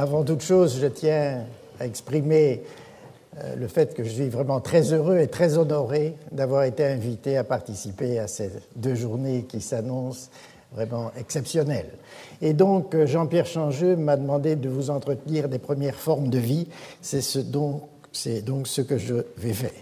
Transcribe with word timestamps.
Avant 0.00 0.22
toute 0.22 0.42
chose, 0.42 0.78
je 0.80 0.86
tiens 0.86 1.40
à 1.80 1.84
exprimer 1.84 2.62
euh, 3.36 3.56
le 3.56 3.66
fait 3.66 3.94
que 3.94 4.04
je 4.04 4.10
suis 4.10 4.28
vraiment 4.28 4.60
très 4.60 4.92
heureux 4.92 5.18
et 5.18 5.26
très 5.26 5.58
honoré 5.58 6.14
d'avoir 6.30 6.62
été 6.62 6.84
invité 6.84 7.36
à 7.36 7.42
participer 7.42 8.20
à 8.20 8.28
ces 8.28 8.52
deux 8.76 8.94
journées 8.94 9.46
qui 9.48 9.60
s'annoncent 9.60 10.30
vraiment 10.72 11.10
exceptionnelles. 11.18 11.90
Et 12.40 12.52
donc, 12.52 12.94
euh, 12.94 13.06
Jean-Pierre 13.08 13.46
Changeux 13.46 13.96
m'a 13.96 14.16
demandé 14.16 14.54
de 14.54 14.68
vous 14.68 14.90
entretenir 14.90 15.48
des 15.48 15.58
premières 15.58 15.98
formes 15.98 16.28
de 16.28 16.38
vie. 16.38 16.68
C'est 17.02 17.20
ce 17.20 17.40
c'est 18.12 18.42
donc 18.42 18.68
ce 18.68 18.82
que 18.82 18.98
je 18.98 19.14
vais 19.36 19.52
faire. 19.52 19.72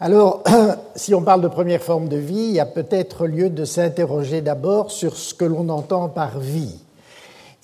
Alors, 0.00 0.42
si 0.96 1.14
on 1.14 1.22
parle 1.22 1.42
de 1.42 1.48
première 1.48 1.84
forme 1.84 2.08
de 2.08 2.16
vie, 2.16 2.46
il 2.48 2.54
y 2.54 2.60
a 2.60 2.66
peut-être 2.66 3.28
lieu 3.28 3.50
de 3.50 3.64
s'interroger 3.64 4.40
d'abord 4.40 4.90
sur 4.90 5.16
ce 5.16 5.32
que 5.32 5.44
l'on 5.44 5.68
entend 5.68 6.08
par 6.08 6.40
vie. 6.40 6.80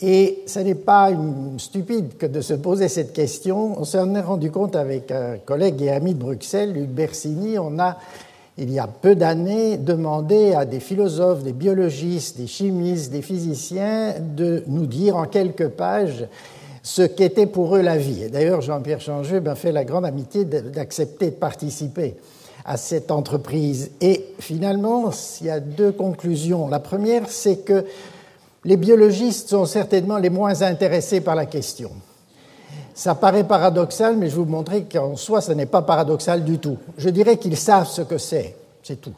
Et 0.05 0.43
ce 0.47 0.59
n'est 0.59 0.75
pas 0.75 1.11
stupide 1.59 2.17
que 2.19 2.27
de 2.27 2.41
se 2.41 2.55
poser 2.55 2.89
cette 2.89 3.13
question. 3.13 3.81
On 3.81 3.85
s'en 3.85 4.13
est 4.17 4.21
rendu 4.21 4.51
compte 4.51 4.75
avec 4.75 5.13
un 5.13 5.39
collègue 5.39 5.81
et 5.81 5.91
ami 5.91 6.15
de 6.15 6.19
Bruxelles, 6.19 6.73
Luc 6.73 6.89
Bersini. 6.89 7.57
On 7.57 7.79
a, 7.79 7.99
il 8.59 8.73
y 8.73 8.81
a 8.81 8.89
peu 8.89 9.15
d'années, 9.15 9.77
demandé 9.77 10.55
à 10.55 10.65
des 10.65 10.81
philosophes, 10.81 11.45
des 11.45 11.53
biologistes, 11.53 12.37
des 12.37 12.49
chimistes, 12.49 13.13
des 13.13 13.23
physiciens 13.23 14.15
de 14.19 14.65
nous 14.67 14.87
dire 14.87 15.17
en 15.17 15.27
quelques 15.27 15.69
pages 15.69 16.27
ce 16.83 17.03
qu'était 17.03 17.47
pour 17.47 17.77
eux 17.77 17.83
la 17.83 17.97
vie. 17.97 18.25
Et 18.25 18.29
d'ailleurs, 18.29 18.61
Jean-Pierre 18.61 19.01
Changeux 19.01 19.41
m'a 19.41 19.55
fait 19.55 19.71
la 19.71 19.85
grande 19.85 20.05
amitié 20.05 20.45
d'accepter 20.45 21.27
de 21.27 21.37
participer 21.37 22.17
à 22.65 22.77
cette 22.77 23.13
entreprise. 23.13 23.93
Et 24.01 24.25
finalement, 24.41 25.11
il 25.41 25.47
y 25.47 25.51
a 25.51 25.61
deux 25.61 25.93
conclusions. 25.93 26.67
La 26.67 26.81
première, 26.81 27.29
c'est 27.29 27.59
que 27.59 27.85
les 28.65 28.77
biologistes 28.77 29.49
sont 29.49 29.67
certainement 29.67 30.19
les 30.19 30.31
moins 30.31 30.63
intéressés 30.63 31.21
par 31.21 31.35
la 31.35 31.47
question. 31.47 31.91
Ça 32.95 33.15
paraît 33.15 33.45
paradoxal, 33.45 34.17
mais 34.17 34.29
je 34.29 34.37
vais 34.37 34.43
vous 34.43 34.51
montrer 34.51 34.85
qu'en 34.85 35.17
soi, 35.17 35.41
ce 35.41 35.53
n'est 35.53 35.67
pas 35.67 35.83
paradoxal 35.83 36.45
du 36.45 36.59
tout. 36.59 36.77
Je 36.99 37.09
dirais 37.09 37.39
qu'ils 37.39 37.57
savent 37.57 37.89
ce 37.89 38.03
que 38.03 38.19
c'est, 38.19 38.55
c'est 38.83 39.01
tout. 39.01 39.15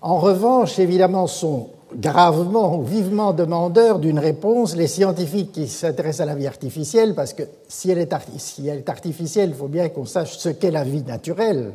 En 0.00 0.18
revanche, 0.18 0.78
évidemment, 0.78 1.26
sont 1.26 1.70
gravement 1.94 2.76
ou 2.76 2.82
vivement 2.82 3.32
demandeurs 3.32 3.98
d'une 3.98 4.18
réponse 4.18 4.76
les 4.76 4.86
scientifiques 4.86 5.52
qui 5.52 5.68
s'intéressent 5.68 6.20
à 6.20 6.26
la 6.26 6.34
vie 6.34 6.46
artificielle, 6.46 7.14
parce 7.14 7.32
que 7.32 7.44
si 7.68 7.90
elle 7.90 7.98
est, 7.98 8.14
si 8.36 8.68
elle 8.68 8.78
est 8.78 8.88
artificielle, 8.88 9.50
il 9.50 9.56
faut 9.56 9.68
bien 9.68 9.88
qu'on 9.88 10.04
sache 10.04 10.36
ce 10.36 10.50
qu'est 10.50 10.70
la 10.70 10.84
vie 10.84 11.02
naturelle. 11.02 11.72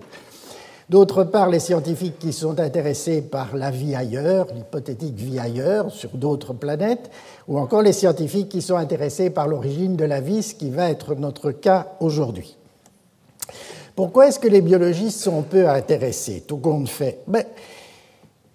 D'autre 0.89 1.23
part, 1.23 1.49
les 1.49 1.59
scientifiques 1.59 2.19
qui 2.19 2.33
sont 2.33 2.59
intéressés 2.59 3.21
par 3.21 3.55
la 3.55 3.71
vie 3.71 3.95
ailleurs, 3.95 4.47
l'hypothétique 4.53 5.15
vie 5.15 5.39
ailleurs, 5.39 5.91
sur 5.91 6.11
d'autres 6.11 6.53
planètes, 6.53 7.09
ou 7.47 7.57
encore 7.57 7.81
les 7.81 7.93
scientifiques 7.93 8.49
qui 8.49 8.61
sont 8.61 8.75
intéressés 8.75 9.29
par 9.29 9.47
l'origine 9.47 9.95
de 9.95 10.05
la 10.05 10.19
vie, 10.19 10.43
ce 10.43 10.55
qui 10.55 10.69
va 10.69 10.89
être 10.89 11.15
notre 11.15 11.51
cas 11.51 11.93
aujourd'hui. 11.99 12.57
Pourquoi 13.95 14.27
est-ce 14.27 14.39
que 14.39 14.47
les 14.47 14.61
biologistes 14.61 15.21
sont 15.21 15.43
peu 15.43 15.69
intéressés, 15.69 16.43
tout 16.47 16.57
compte 16.57 16.89
fait? 16.89 17.19
Ben, 17.27 17.45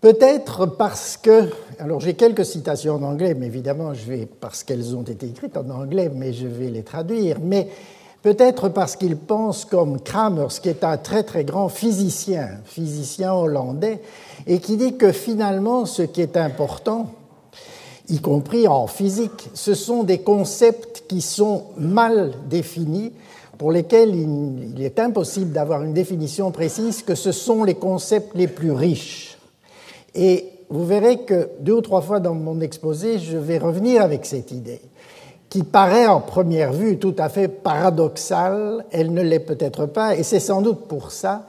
Peut-être 0.01 0.67
parce 0.67 1.17
que, 1.17 1.51
alors 1.81 1.99
j'ai 1.99 2.15
quelques 2.15 2.45
citations 2.45 2.95
en 2.95 3.03
anglais, 3.03 3.34
mais 3.34 3.47
évidemment, 3.47 3.95
je 3.95 4.05
vais, 4.05 4.27
parce 4.27 4.62
qu'elles 4.62 4.95
ont 4.95 5.03
été 5.03 5.27
écrites 5.27 5.56
en 5.56 5.69
anglais, 5.71 6.09
mais 6.15 6.33
je 6.33 6.47
vais 6.47 6.71
les 6.71 6.84
traduire, 6.84 7.41
Peut-être 8.23 8.69
parce 8.69 8.97
qu'il 8.97 9.17
pense 9.17 9.65
comme 9.65 10.01
Kramers, 10.01 10.61
qui 10.61 10.69
est 10.69 10.83
un 10.83 10.97
très 10.97 11.23
très 11.23 11.45
grand 11.45 11.69
physicien, 11.69 12.49
physicien 12.65 13.33
hollandais, 13.33 14.01
et 14.47 14.59
qui 14.59 14.77
dit 14.77 14.97
que 14.97 15.12
finalement 15.12 15.87
ce 15.87 16.03
qui 16.03 16.21
est 16.21 16.37
important, 16.37 17.11
y 18.09 18.21
compris 18.21 18.67
en 18.67 18.87
physique, 18.87 19.51
ce 19.55 19.75
sont 19.75 20.03
des 20.03 20.19
concepts 20.19 21.05
qui 21.09 21.21
sont 21.21 21.65
mal 21.77 22.33
définis, 22.49 23.12
pour 23.57 23.73
lesquels 23.73 24.15
il 24.15 24.83
est 24.83 24.99
impossible 24.99 25.53
d'avoir 25.53 25.83
une 25.83 25.93
définition 25.93 26.51
précise, 26.51 27.03
que 27.03 27.15
ce 27.15 27.33
sont 27.33 27.65
les 27.65 27.75
concepts 27.75 28.34
les 28.37 28.47
plus 28.47 28.73
riches. 28.73 29.37
Et 30.15 30.47
vous 30.71 30.87
verrez 30.87 31.19
que 31.25 31.51
deux 31.61 31.75
ou 31.75 31.81
trois 31.81 32.01
fois 32.01 32.21
dans 32.21 32.34
mon 32.34 32.61
exposé, 32.61 33.19
je 33.19 33.37
vais 33.37 33.59
revenir 33.59 34.03
avec 34.03 34.27
cette 34.27 34.53
idée 34.53 34.81
qui 35.48 35.62
paraît 35.62 36.06
en 36.06 36.20
première 36.20 36.72
vue 36.72 36.98
tout 36.98 37.14
à 37.19 37.28
fait 37.28 37.48
paradoxale, 37.48 38.84
elle 38.91 39.12
ne 39.12 39.22
l'est 39.22 39.41
peut-être 39.41 39.86
pas, 39.86 40.14
et 40.14 40.22
c'est 40.22 40.41
sans 40.41 40.62
doute 40.62 40.86
pour 40.86 41.10
ça 41.10 41.47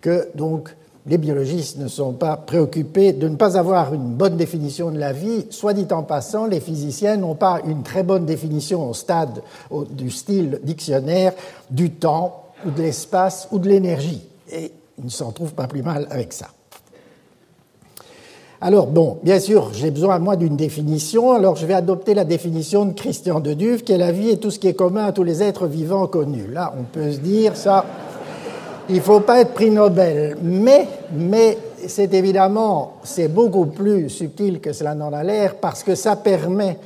que 0.00 0.28
donc 0.34 0.74
les 1.06 1.16
biologistes 1.16 1.78
ne 1.78 1.88
sont 1.88 2.12
pas 2.12 2.36
préoccupés 2.36 3.14
de 3.14 3.28
ne 3.28 3.36
pas 3.36 3.56
avoir 3.56 3.94
une 3.94 4.12
bonne 4.12 4.36
définition 4.36 4.90
de 4.90 4.98
la 4.98 5.14
vie. 5.14 5.46
Soit 5.48 5.72
dit 5.72 5.86
en 5.90 6.02
passant, 6.02 6.44
les 6.44 6.60
physiciens 6.60 7.16
n'ont 7.16 7.34
pas 7.34 7.60
une 7.64 7.82
très 7.82 8.02
bonne 8.02 8.26
définition 8.26 8.90
au 8.90 8.92
stade 8.92 9.40
du 9.90 10.10
style 10.10 10.60
dictionnaire 10.62 11.32
du 11.70 11.92
temps 11.92 12.44
ou 12.66 12.70
de 12.70 12.82
l'espace 12.82 13.48
ou 13.52 13.58
de 13.58 13.68
l'énergie, 13.68 14.28
et 14.52 14.70
ils 14.98 15.04
ne 15.04 15.10
s'en 15.10 15.32
trouvent 15.32 15.54
pas 15.54 15.66
plus 15.66 15.82
mal 15.82 16.06
avec 16.10 16.34
ça. 16.34 16.48
Alors, 18.60 18.88
bon, 18.88 19.18
bien 19.22 19.38
sûr, 19.38 19.70
j'ai 19.72 19.92
besoin, 19.92 20.18
moi, 20.18 20.34
d'une 20.34 20.56
définition, 20.56 21.32
alors 21.32 21.54
je 21.54 21.64
vais 21.64 21.74
adopter 21.74 22.12
la 22.12 22.24
définition 22.24 22.86
de 22.86 22.92
Christian 22.92 23.38
de 23.38 23.54
Duve, 23.54 23.84
qui 23.84 23.92
est 23.92 23.98
la 23.98 24.10
vie 24.10 24.30
et 24.30 24.38
tout 24.38 24.50
ce 24.50 24.58
qui 24.58 24.66
est 24.66 24.74
commun 24.74 25.06
à 25.06 25.12
tous 25.12 25.22
les 25.22 25.44
êtres 25.44 25.68
vivants 25.68 26.08
connus. 26.08 26.48
Là, 26.52 26.74
on 26.76 26.82
peut 26.82 27.12
se 27.12 27.18
dire, 27.18 27.56
ça, 27.56 27.84
il 28.88 28.96
ne 28.96 29.00
faut 29.00 29.20
pas 29.20 29.42
être 29.42 29.54
prix 29.54 29.70
Nobel. 29.70 30.36
Mais, 30.42 30.88
mais 31.12 31.56
c'est 31.86 32.12
évidemment, 32.14 32.94
c'est 33.04 33.28
beaucoup 33.28 33.66
plus 33.66 34.10
subtil 34.10 34.60
que 34.60 34.72
cela 34.72 34.96
n'en 34.96 35.12
a 35.12 35.22
l'air, 35.22 35.54
parce 35.60 35.84
que 35.84 35.94
ça 35.94 36.16
permet 36.16 36.78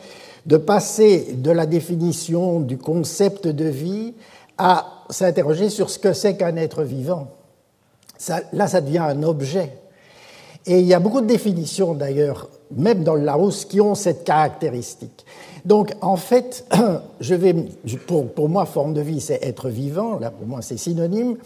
de 0.44 0.58
passer 0.58 1.36
de 1.38 1.52
la 1.52 1.64
définition 1.64 2.60
du 2.60 2.76
concept 2.76 3.48
de 3.48 3.64
vie 3.64 4.12
à 4.58 5.04
s'interroger 5.08 5.70
sur 5.70 5.88
ce 5.88 5.98
que 5.98 6.12
c'est 6.12 6.36
qu'un 6.36 6.56
être 6.56 6.82
vivant. 6.82 7.28
là, 8.52 8.66
ça 8.66 8.82
devient 8.82 8.98
un 8.98 9.22
objet 9.22 9.72
et 10.66 10.80
il 10.80 10.86
y 10.86 10.94
a 10.94 11.00
beaucoup 11.00 11.20
de 11.20 11.26
définitions 11.26 11.94
d'ailleurs, 11.94 12.48
même 12.70 13.02
dans 13.02 13.14
le 13.14 13.24
Larousse, 13.24 13.64
qui 13.64 13.80
ont 13.80 13.94
cette 13.94 14.24
caractéristique. 14.24 15.24
Donc 15.64 15.92
en 16.00 16.16
fait, 16.16 16.66
je 17.20 17.34
vais, 17.34 17.54
pour, 18.06 18.28
pour 18.32 18.48
moi, 18.48 18.64
forme 18.66 18.94
de 18.94 19.00
vie, 19.00 19.20
c'est 19.20 19.42
être 19.42 19.68
vivant, 19.68 20.18
là 20.18 20.30
pour 20.30 20.46
moi 20.46 20.62
c'est 20.62 20.76
synonyme. 20.76 21.36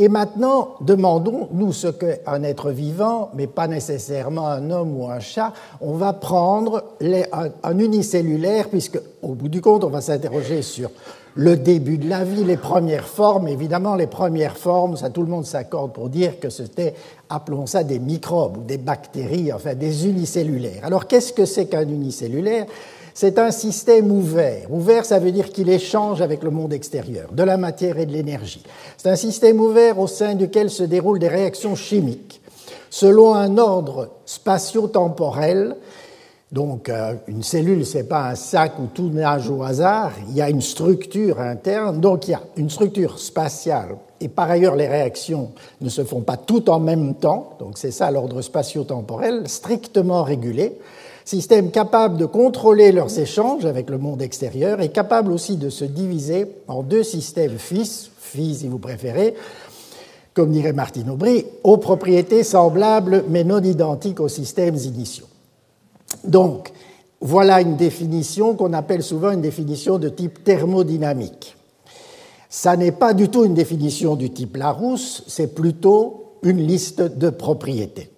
Et 0.00 0.08
maintenant, 0.08 0.76
demandons-nous 0.80 1.72
ce 1.72 1.88
qu'est 1.88 2.22
un 2.24 2.44
être 2.44 2.70
vivant, 2.70 3.30
mais 3.34 3.48
pas 3.48 3.66
nécessairement 3.66 4.46
un 4.46 4.70
homme 4.70 4.96
ou 4.96 5.08
un 5.08 5.18
chat. 5.18 5.52
On 5.80 5.94
va 5.94 6.12
prendre 6.12 6.84
un, 7.02 7.48
un, 7.64 7.78
unicellulaire, 7.78 8.68
puisque 8.68 9.00
au 9.22 9.34
bout 9.34 9.48
du 9.48 9.60
compte, 9.60 9.82
on 9.82 9.88
va 9.88 10.00
s'interroger 10.00 10.62
sur 10.62 10.90
le 11.34 11.56
début 11.56 11.98
de 11.98 12.08
la 12.08 12.24
vie, 12.24 12.44
les 12.44 12.56
premières 12.56 13.08
formes. 13.08 13.48
Évidemment, 13.48 13.96
les 13.96 14.06
premières 14.06 14.56
formes, 14.56 14.96
ça 14.96 15.10
tout 15.10 15.22
le 15.22 15.28
monde 15.28 15.46
s'accorde 15.46 15.92
pour 15.92 16.08
dire 16.08 16.38
que 16.38 16.48
c'était, 16.48 16.94
appelons 17.28 17.66
ça 17.66 17.82
des 17.82 17.98
microbes 17.98 18.58
ou 18.58 18.62
des 18.62 18.78
bactéries, 18.78 19.52
enfin 19.52 19.74
des 19.74 20.06
unicellulaires. 20.06 20.82
Alors 20.84 21.08
qu'est-ce 21.08 21.32
que 21.32 21.44
c'est 21.44 21.66
qu'un 21.66 21.88
unicellulaire? 21.88 22.66
C'est 23.20 23.40
un 23.40 23.50
système 23.50 24.12
ouvert. 24.12 24.72
Ouvert, 24.72 25.04
ça 25.04 25.18
veut 25.18 25.32
dire 25.32 25.50
qu'il 25.50 25.70
échange 25.70 26.22
avec 26.22 26.44
le 26.44 26.52
monde 26.52 26.72
extérieur, 26.72 27.32
de 27.32 27.42
la 27.42 27.56
matière 27.56 27.98
et 27.98 28.06
de 28.06 28.12
l'énergie. 28.12 28.62
C'est 28.96 29.08
un 29.08 29.16
système 29.16 29.60
ouvert 29.60 29.98
au 29.98 30.06
sein 30.06 30.36
duquel 30.36 30.70
se 30.70 30.84
déroulent 30.84 31.18
des 31.18 31.26
réactions 31.26 31.74
chimiques 31.74 32.40
selon 32.90 33.34
un 33.34 33.58
ordre 33.58 34.10
spatio-temporel 34.24 35.74
donc, 36.50 36.88
euh, 36.88 37.14
une 37.26 37.42
cellule, 37.42 37.84
c'est 37.84 38.08
pas 38.08 38.30
un 38.30 38.34
sac 38.34 38.78
où 38.78 38.86
tout 38.86 39.10
nage 39.10 39.50
au 39.50 39.62
hasard. 39.62 40.12
Il 40.30 40.34
y 40.34 40.40
a 40.40 40.48
une 40.48 40.62
structure 40.62 41.40
interne. 41.40 42.00
Donc, 42.00 42.26
il 42.26 42.30
y 42.30 42.34
a 42.34 42.40
une 42.56 42.70
structure 42.70 43.18
spatiale. 43.18 43.96
Et 44.20 44.28
par 44.28 44.50
ailleurs, 44.50 44.74
les 44.74 44.88
réactions 44.88 45.50
ne 45.82 45.90
se 45.90 46.04
font 46.04 46.22
pas 46.22 46.38
toutes 46.38 46.70
en 46.70 46.80
même 46.80 47.14
temps. 47.16 47.50
Donc, 47.58 47.76
c'est 47.76 47.90
ça 47.90 48.10
l'ordre 48.10 48.40
spatio-temporel, 48.40 49.46
strictement 49.46 50.22
régulé. 50.22 50.78
Système 51.26 51.70
capable 51.70 52.16
de 52.16 52.24
contrôler 52.24 52.92
leurs 52.92 53.18
échanges 53.18 53.66
avec 53.66 53.90
le 53.90 53.98
monde 53.98 54.22
extérieur 54.22 54.80
et 54.80 54.88
capable 54.88 55.32
aussi 55.32 55.58
de 55.58 55.68
se 55.68 55.84
diviser 55.84 56.46
en 56.66 56.82
deux 56.82 57.02
systèmes 57.02 57.58
fils, 57.58 58.10
fils 58.18 58.60
si 58.60 58.68
vous 58.68 58.78
préférez, 58.78 59.34
comme 60.32 60.50
dirait 60.50 60.72
Martine 60.72 61.10
Aubry, 61.10 61.44
aux 61.62 61.76
propriétés 61.76 62.42
semblables 62.42 63.24
mais 63.28 63.44
non 63.44 63.62
identiques 63.62 64.20
aux 64.20 64.28
systèmes 64.28 64.76
initiaux. 64.76 65.26
Donc, 66.24 66.72
voilà 67.20 67.60
une 67.60 67.76
définition 67.76 68.54
qu'on 68.54 68.72
appelle 68.72 69.02
souvent 69.02 69.32
une 69.32 69.40
définition 69.40 69.98
de 69.98 70.08
type 70.08 70.44
thermodynamique. 70.44 71.56
Ça 72.48 72.76
n'est 72.76 72.92
pas 72.92 73.12
du 73.12 73.28
tout 73.28 73.44
une 73.44 73.54
définition 73.54 74.16
du 74.16 74.30
type 74.30 74.56
Larousse, 74.56 75.24
c'est 75.26 75.54
plutôt 75.54 76.36
une 76.42 76.58
liste 76.58 77.02
de 77.02 77.30
propriétés. 77.30 78.10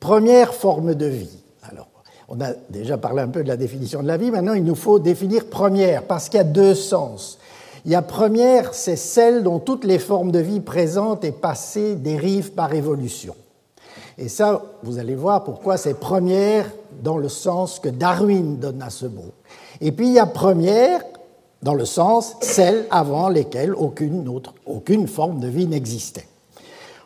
Première 0.00 0.52
forme 0.52 0.94
de 0.94 1.06
vie. 1.06 1.38
Alors, 1.62 1.88
on 2.28 2.40
a 2.40 2.52
déjà 2.68 2.98
parlé 2.98 3.22
un 3.22 3.28
peu 3.28 3.42
de 3.42 3.48
la 3.48 3.56
définition 3.56 4.02
de 4.02 4.08
la 4.08 4.16
vie, 4.16 4.30
maintenant 4.30 4.52
il 4.52 4.64
nous 4.64 4.74
faut 4.74 4.98
définir 4.98 5.46
première, 5.46 6.02
parce 6.02 6.28
qu'il 6.28 6.38
y 6.38 6.40
a 6.40 6.44
deux 6.44 6.74
sens. 6.74 7.38
Il 7.86 7.92
y 7.92 7.94
a 7.94 8.02
première, 8.02 8.74
c'est 8.74 8.96
celle 8.96 9.42
dont 9.42 9.60
toutes 9.60 9.84
les 9.84 9.98
formes 9.98 10.32
de 10.32 10.38
vie 10.38 10.60
présentes 10.60 11.24
et 11.24 11.32
passées 11.32 11.94
dérivent 11.94 12.52
par 12.52 12.74
évolution. 12.74 13.34
Et 14.18 14.28
ça, 14.28 14.62
vous 14.82 14.98
allez 14.98 15.14
voir 15.14 15.44
pourquoi 15.44 15.76
c'est 15.76 15.94
première 15.94 16.70
dans 17.02 17.18
le 17.18 17.28
sens 17.28 17.80
que 17.80 17.88
Darwin 17.88 18.58
donne 18.58 18.82
à 18.82 18.90
ce 18.90 19.06
mot. 19.06 19.32
Et 19.80 19.92
puis 19.92 20.06
il 20.06 20.12
y 20.12 20.18
a 20.18 20.26
première 20.26 21.02
dans 21.62 21.74
le 21.74 21.84
sens 21.84 22.36
celle 22.40 22.86
avant 22.90 23.28
lesquelles 23.28 23.74
aucune, 23.74 24.28
autre, 24.28 24.54
aucune 24.66 25.08
forme 25.08 25.40
de 25.40 25.48
vie 25.48 25.66
n'existait. 25.66 26.28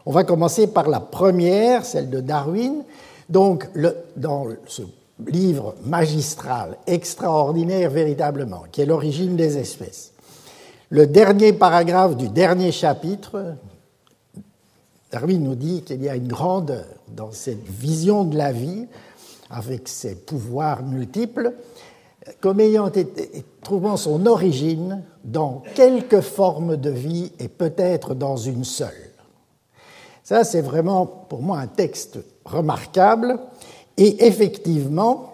On 0.04 0.12
va 0.12 0.24
commencer 0.24 0.66
par 0.66 0.88
la 0.88 1.00
première, 1.00 1.84
celle 1.84 2.10
de 2.10 2.20
Darwin. 2.20 2.82
Donc, 3.28 3.68
dans 4.16 4.46
ce 4.66 4.82
livre 5.26 5.74
magistral, 5.84 6.78
extraordinaire 6.86 7.90
véritablement, 7.90 8.62
qui 8.72 8.80
est 8.80 8.86
l'origine 8.86 9.36
des 9.36 9.58
espèces, 9.58 10.12
le 10.90 11.06
dernier 11.06 11.52
paragraphe 11.52 12.16
du 12.16 12.28
dernier 12.28 12.72
chapitre, 12.72 13.54
Darwin 15.10 15.42
nous 15.42 15.54
dit 15.54 15.82
qu'il 15.82 16.02
y 16.02 16.08
a 16.08 16.16
une 16.16 16.28
grandeur 16.28 16.86
dans 17.08 17.32
cette 17.32 17.66
vision 17.66 18.24
de 18.24 18.36
la 18.36 18.52
vie, 18.52 18.86
avec 19.50 19.88
ses 19.88 20.14
pouvoirs 20.14 20.82
multiples, 20.82 21.54
comme 22.40 22.60
ayant 22.60 22.88
été, 22.88 23.44
trouvant 23.62 23.96
son 23.96 24.26
origine 24.26 25.02
dans 25.24 25.62
quelques 25.74 26.20
formes 26.20 26.76
de 26.76 26.90
vie 26.90 27.32
et 27.38 27.48
peut-être 27.48 28.14
dans 28.14 28.36
une 28.36 28.64
seule. 28.64 28.92
Ça, 30.22 30.44
c'est 30.44 30.60
vraiment 30.60 31.06
pour 31.06 31.40
moi 31.40 31.58
un 31.58 31.66
texte 31.66 32.18
remarquable. 32.44 33.38
Et 33.96 34.26
effectivement, 34.26 35.32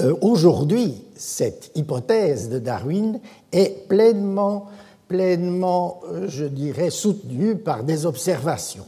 euh, 0.00 0.14
aujourd'hui, 0.22 1.04
cette 1.14 1.70
hypothèse 1.74 2.48
de 2.48 2.58
Darwin 2.58 3.20
est 3.52 3.86
pleinement, 3.86 4.66
pleinement, 5.08 6.00
euh, 6.04 6.26
je 6.28 6.44
dirais, 6.44 6.90
soutenue 6.90 7.56
par 7.56 7.82
des 7.82 8.06
observations. 8.06 8.86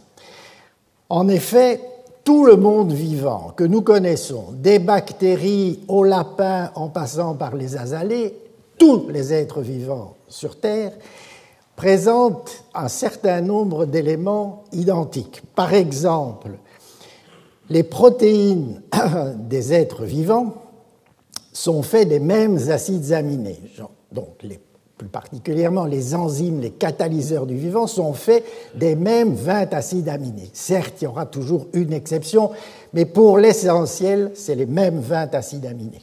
En 1.08 1.26
effet, 1.28 1.80
tout 2.22 2.44
le 2.44 2.56
monde 2.56 2.92
vivant 2.92 3.52
que 3.56 3.64
nous 3.64 3.82
connaissons, 3.82 4.52
des 4.52 4.78
bactéries 4.78 5.80
aux 5.88 6.04
lapins 6.04 6.70
en 6.74 6.88
passant 6.88 7.34
par 7.34 7.56
les 7.56 7.76
azalées, 7.76 8.36
tous 8.78 9.08
les 9.08 9.32
êtres 9.32 9.62
vivants 9.62 10.14
sur 10.28 10.60
Terre, 10.60 10.92
présentent 11.74 12.64
un 12.74 12.88
certain 12.88 13.40
nombre 13.40 13.86
d'éléments 13.86 14.64
identiques. 14.72 15.42
Par 15.54 15.72
exemple, 15.72 16.50
les 17.70 17.82
protéines 17.82 18.82
des 19.36 19.72
êtres 19.72 20.04
vivants 20.04 20.54
sont 21.52 21.82
faites 21.82 22.08
des 22.08 22.20
mêmes 22.20 22.58
acides 22.70 23.12
aminés. 23.12 23.60
Donc, 24.12 24.42
les 24.42 24.60
plus 25.00 25.08
particulièrement 25.08 25.86
les 25.86 26.14
enzymes, 26.14 26.60
les 26.60 26.72
catalyseurs 26.72 27.46
du 27.46 27.56
vivant, 27.56 27.86
sont 27.86 28.12
faits 28.12 28.44
des 28.74 28.94
mêmes 28.94 29.32
20 29.32 29.72
acides 29.72 30.10
aminés. 30.10 30.50
Certes, 30.52 30.96
il 31.00 31.04
y 31.04 31.06
aura 31.06 31.24
toujours 31.24 31.68
une 31.72 31.94
exception, 31.94 32.50
mais 32.92 33.06
pour 33.06 33.38
l'essentiel, 33.38 34.32
c'est 34.34 34.54
les 34.54 34.66
mêmes 34.66 35.00
20 35.00 35.34
acides 35.34 35.64
aminés. 35.64 36.02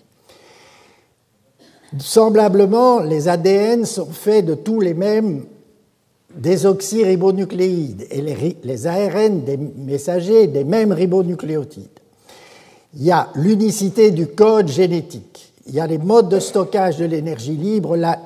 Semblablement, 2.00 3.00
les 3.00 3.28
ADN 3.28 3.86
sont 3.86 4.08
faits 4.08 4.48
de 4.48 4.56
tous 4.56 4.80
les 4.80 4.96
mêmes 4.96 5.46
désoxyribonucléides 6.36 8.08
et 8.10 8.22
les, 8.24 8.58
les 8.64 8.88
ARN 8.88 9.44
des 9.44 9.58
messagers 9.58 10.48
des 10.48 10.64
mêmes 10.64 10.92
ribonucléotides. 10.92 12.00
Il 12.96 13.04
y 13.04 13.12
a 13.12 13.30
l'unicité 13.36 14.10
du 14.10 14.26
code 14.26 14.70
génétique 14.70 15.47
il 15.68 15.76
y 15.76 15.82
a 15.82 15.88
les 15.88 15.98
modes 15.98 16.30
de 16.30 16.40
stockage 16.40 16.98
de 16.98 17.06
l'énergie 17.06 17.58
libre, 17.58 17.98
la, 17.98 18.20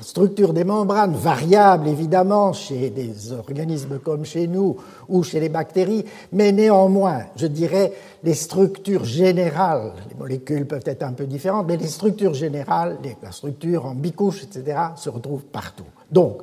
structure 0.00 0.54
des 0.54 0.64
membranes, 0.64 1.14
variable 1.14 1.86
évidemment 1.86 2.54
chez 2.54 2.88
des 2.88 3.32
organismes 3.32 3.98
comme 3.98 4.24
chez 4.24 4.46
nous 4.46 4.76
ou 5.08 5.22
chez 5.22 5.38
les 5.38 5.50
bactéries, 5.50 6.04
mais 6.32 6.50
néanmoins, 6.52 7.24
je 7.36 7.46
dirais, 7.46 7.92
les 8.24 8.32
structures 8.32 9.04
générales, 9.04 9.92
les 10.08 10.16
molécules 10.16 10.66
peuvent 10.66 10.82
être 10.86 11.02
un 11.02 11.12
peu 11.12 11.26
différentes, 11.26 11.66
mais 11.68 11.76
les 11.76 11.88
structures 11.88 12.34
générales, 12.34 12.96
la 13.22 13.32
structure 13.32 13.84
en 13.84 13.94
bicouche, 13.94 14.42
etc., 14.44 14.78
se 14.96 15.10
retrouvent 15.10 15.44
partout. 15.44 15.84
Donc, 16.10 16.42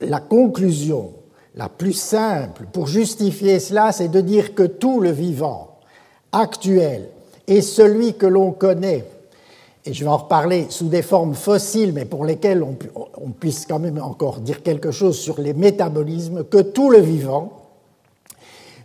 la 0.00 0.20
conclusion 0.20 1.12
la 1.54 1.68
plus 1.68 1.92
simple 1.92 2.64
pour 2.72 2.86
justifier 2.86 3.60
cela, 3.60 3.92
c'est 3.92 4.08
de 4.08 4.20
dire 4.22 4.54
que 4.54 4.62
tout 4.62 5.00
le 5.00 5.10
vivant 5.10 5.76
actuel 6.32 7.10
et 7.46 7.62
celui 7.62 8.14
que 8.14 8.26
l'on 8.26 8.52
connaît, 8.52 9.04
et 9.84 9.92
je 9.92 10.04
vais 10.04 10.10
en 10.10 10.18
reparler 10.18 10.66
sous 10.70 10.88
des 10.88 11.02
formes 11.02 11.34
fossiles, 11.34 11.92
mais 11.92 12.04
pour 12.04 12.24
lesquelles 12.24 12.62
on, 12.62 13.30
puisse 13.30 13.66
quand 13.66 13.80
même 13.80 14.00
encore 14.00 14.38
dire 14.38 14.62
quelque 14.62 14.92
chose 14.92 15.18
sur 15.18 15.40
les 15.40 15.54
métabolismes, 15.54 16.44
que 16.44 16.58
tout 16.58 16.90
le 16.90 16.98
vivant 16.98 17.52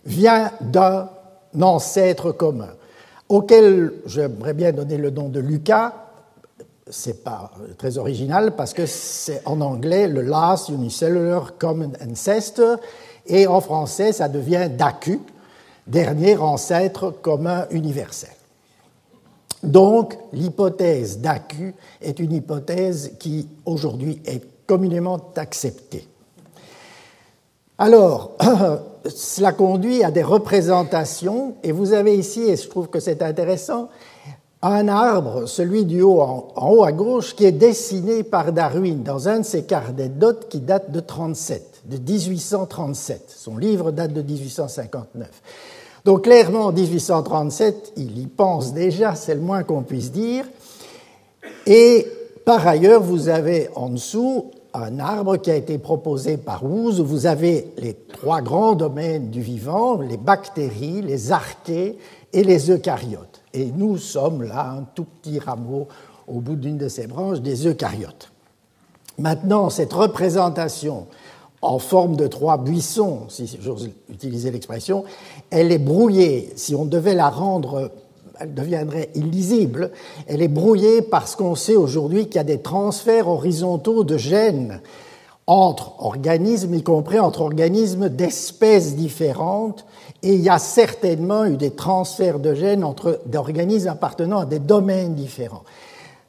vient 0.06 0.52
d'un 0.62 1.10
ancêtre 1.62 2.32
commun, 2.32 2.70
auquel 3.30 3.94
j'aimerais 4.08 4.54
bien 4.54 4.72
donner 4.72 4.98
le 4.98 5.12
nom 5.12 5.30
de 5.30 5.40
Lucas. 5.40 5.94
C'est 6.90 7.24
pas 7.24 7.52
très 7.78 7.98
original 7.98 8.56
parce 8.56 8.74
que 8.74 8.86
c'est 8.86 9.42
en 9.46 9.62
anglais 9.62 10.08
le 10.08 10.22
last 10.22 10.70
unicellular 10.70 11.58
common 11.58 11.92
ancestor 12.02 12.78
et 13.28 13.46
en 13.46 13.60
français 13.60 14.14
ça 14.14 14.30
devient 14.30 14.70
DACU, 14.72 15.20
dernier 15.86 16.38
ancêtre 16.38 17.12
commun 17.22 17.68
universel. 17.72 18.37
Donc, 19.64 20.18
l'hypothèse 20.34 21.20
d'AQ 21.20 21.74
est 22.02 22.20
une 22.20 22.34
hypothèse 22.34 23.14
qui, 23.20 23.48
aujourd'hui, 23.66 24.22
est 24.26 24.44
communément 24.68 25.20
acceptée. 25.36 26.08
Alors, 27.78 28.38
cela 29.06 29.54
conduit 29.54 30.04
à 30.04 30.12
des 30.12 30.24
représentations, 30.24 31.56
et 31.64 31.72
vous 31.72 31.94
avez 31.94 32.16
ici, 32.16 32.44
et 32.44 32.56
je 32.56 32.68
trouve 32.68 32.90
que 32.90 33.00
c'est 33.00 33.22
intéressant, 33.22 33.90
un 34.62 34.88
arbre, 34.88 35.48
celui 35.48 35.86
du 35.86 36.02
haut 36.02 36.20
en, 36.20 36.72
haut 36.72 36.84
à 36.84 36.92
gauche, 36.92 37.36
qui 37.36 37.46
est 37.46 37.52
dessiné 37.52 38.24
par 38.24 38.52
Darwin 38.52 39.04
dans 39.04 39.30
un 39.30 39.40
de 39.40 39.46
ses 39.46 39.64
carnets 39.64 40.10
de 40.10 40.32
qui 40.50 40.60
date 40.60 40.92
de 40.92 41.00
37, 41.00 41.84
de 41.86 41.98
1837. 41.98 43.34
Son 43.36 43.58
livre 43.58 43.92
date 43.92 44.14
de 44.14 44.22
1859. 44.22 45.30
Donc 46.08 46.22
clairement, 46.22 46.68
en 46.68 46.72
1837, 46.72 47.92
il 47.98 48.18
y 48.18 48.28
pense 48.28 48.74
déjà, 48.74 49.14
c'est 49.14 49.36
le 49.36 49.42
moins 49.42 49.64
qu'on 49.64 49.84
puisse 49.84 50.10
dire. 50.14 50.46
Et 51.66 52.08
par 52.46 52.66
ailleurs, 52.66 53.04
vous 53.04 53.28
avez 53.28 53.68
en 53.76 53.90
dessous 53.90 54.52
un 54.74 55.00
arbre 55.00 55.36
qui 55.36 55.52
a 55.52 55.56
été 55.58 55.78
proposé 55.78 56.38
par 56.38 56.64
Woose, 56.64 57.02
où 57.02 57.06
vous 57.06 57.26
avez 57.26 57.74
les 57.78 57.94
trois 57.94 58.42
grands 58.42 58.76
domaines 58.76 59.32
du 59.32 59.42
vivant, 59.42 60.00
les 60.00 60.16
bactéries, 60.16 61.02
les 61.02 61.34
archées 61.34 61.98
et 62.32 62.44
les 62.46 62.72
eucaryotes. 62.72 63.42
Et 63.54 63.66
nous 63.66 63.98
sommes 63.98 64.44
là, 64.44 64.76
un 64.80 64.84
tout 64.84 65.04
petit 65.04 65.40
rameau 65.40 65.90
au 66.26 66.40
bout 66.40 66.56
d'une 66.56 66.78
de 66.78 66.88
ces 66.88 67.08
branches 67.08 67.42
des 67.42 67.68
eucaryotes. 67.68 68.32
Maintenant, 69.20 69.70
cette 69.70 69.92
représentation 69.92 71.08
en 71.62 71.80
forme 71.80 72.16
de 72.16 72.28
trois 72.28 72.58
buissons, 72.58 73.22
si 73.30 73.58
j'ose 73.62 73.90
utiliser 74.10 74.52
l'expression, 74.52 75.04
elle 75.50 75.72
est 75.72 75.80
brouillée. 75.80 76.52
Si 76.56 76.76
on 76.76 76.86
devait 76.86 77.16
la 77.16 77.30
rendre, 77.30 77.92
elle 78.40 78.54
deviendrait 78.54 79.10
illisible. 79.16 79.92
Elle 80.28 80.42
est 80.42 80.48
brouillée 80.48 81.02
parce 81.02 81.36
qu'on 81.36 81.56
sait 81.56 81.76
aujourd'hui 81.76 82.26
qu'il 82.26 82.36
y 82.36 82.40
a 82.40 82.44
des 82.44 82.62
transferts 82.62 83.28
horizontaux 83.28 84.04
de 84.04 84.18
gènes 84.18 84.82
entre 85.48 85.94
organismes, 86.00 86.74
y 86.74 86.84
compris 86.84 87.20
entre 87.20 87.42
organismes 87.42 88.10
d'espèces 88.10 88.96
différentes, 88.96 89.86
et 90.22 90.34
il 90.34 90.42
y 90.42 90.50
a 90.50 90.60
certainement 90.60 91.46
eu 91.46 91.56
des 91.56 91.72
transferts 91.72 92.40
de 92.40 92.54
gènes 92.54 92.84
entre 92.84 93.22
organismes 93.34 93.88
appartenant 93.88 94.40
à 94.40 94.46
des 94.46 94.60
domaines 94.60 95.16
différents. 95.16 95.64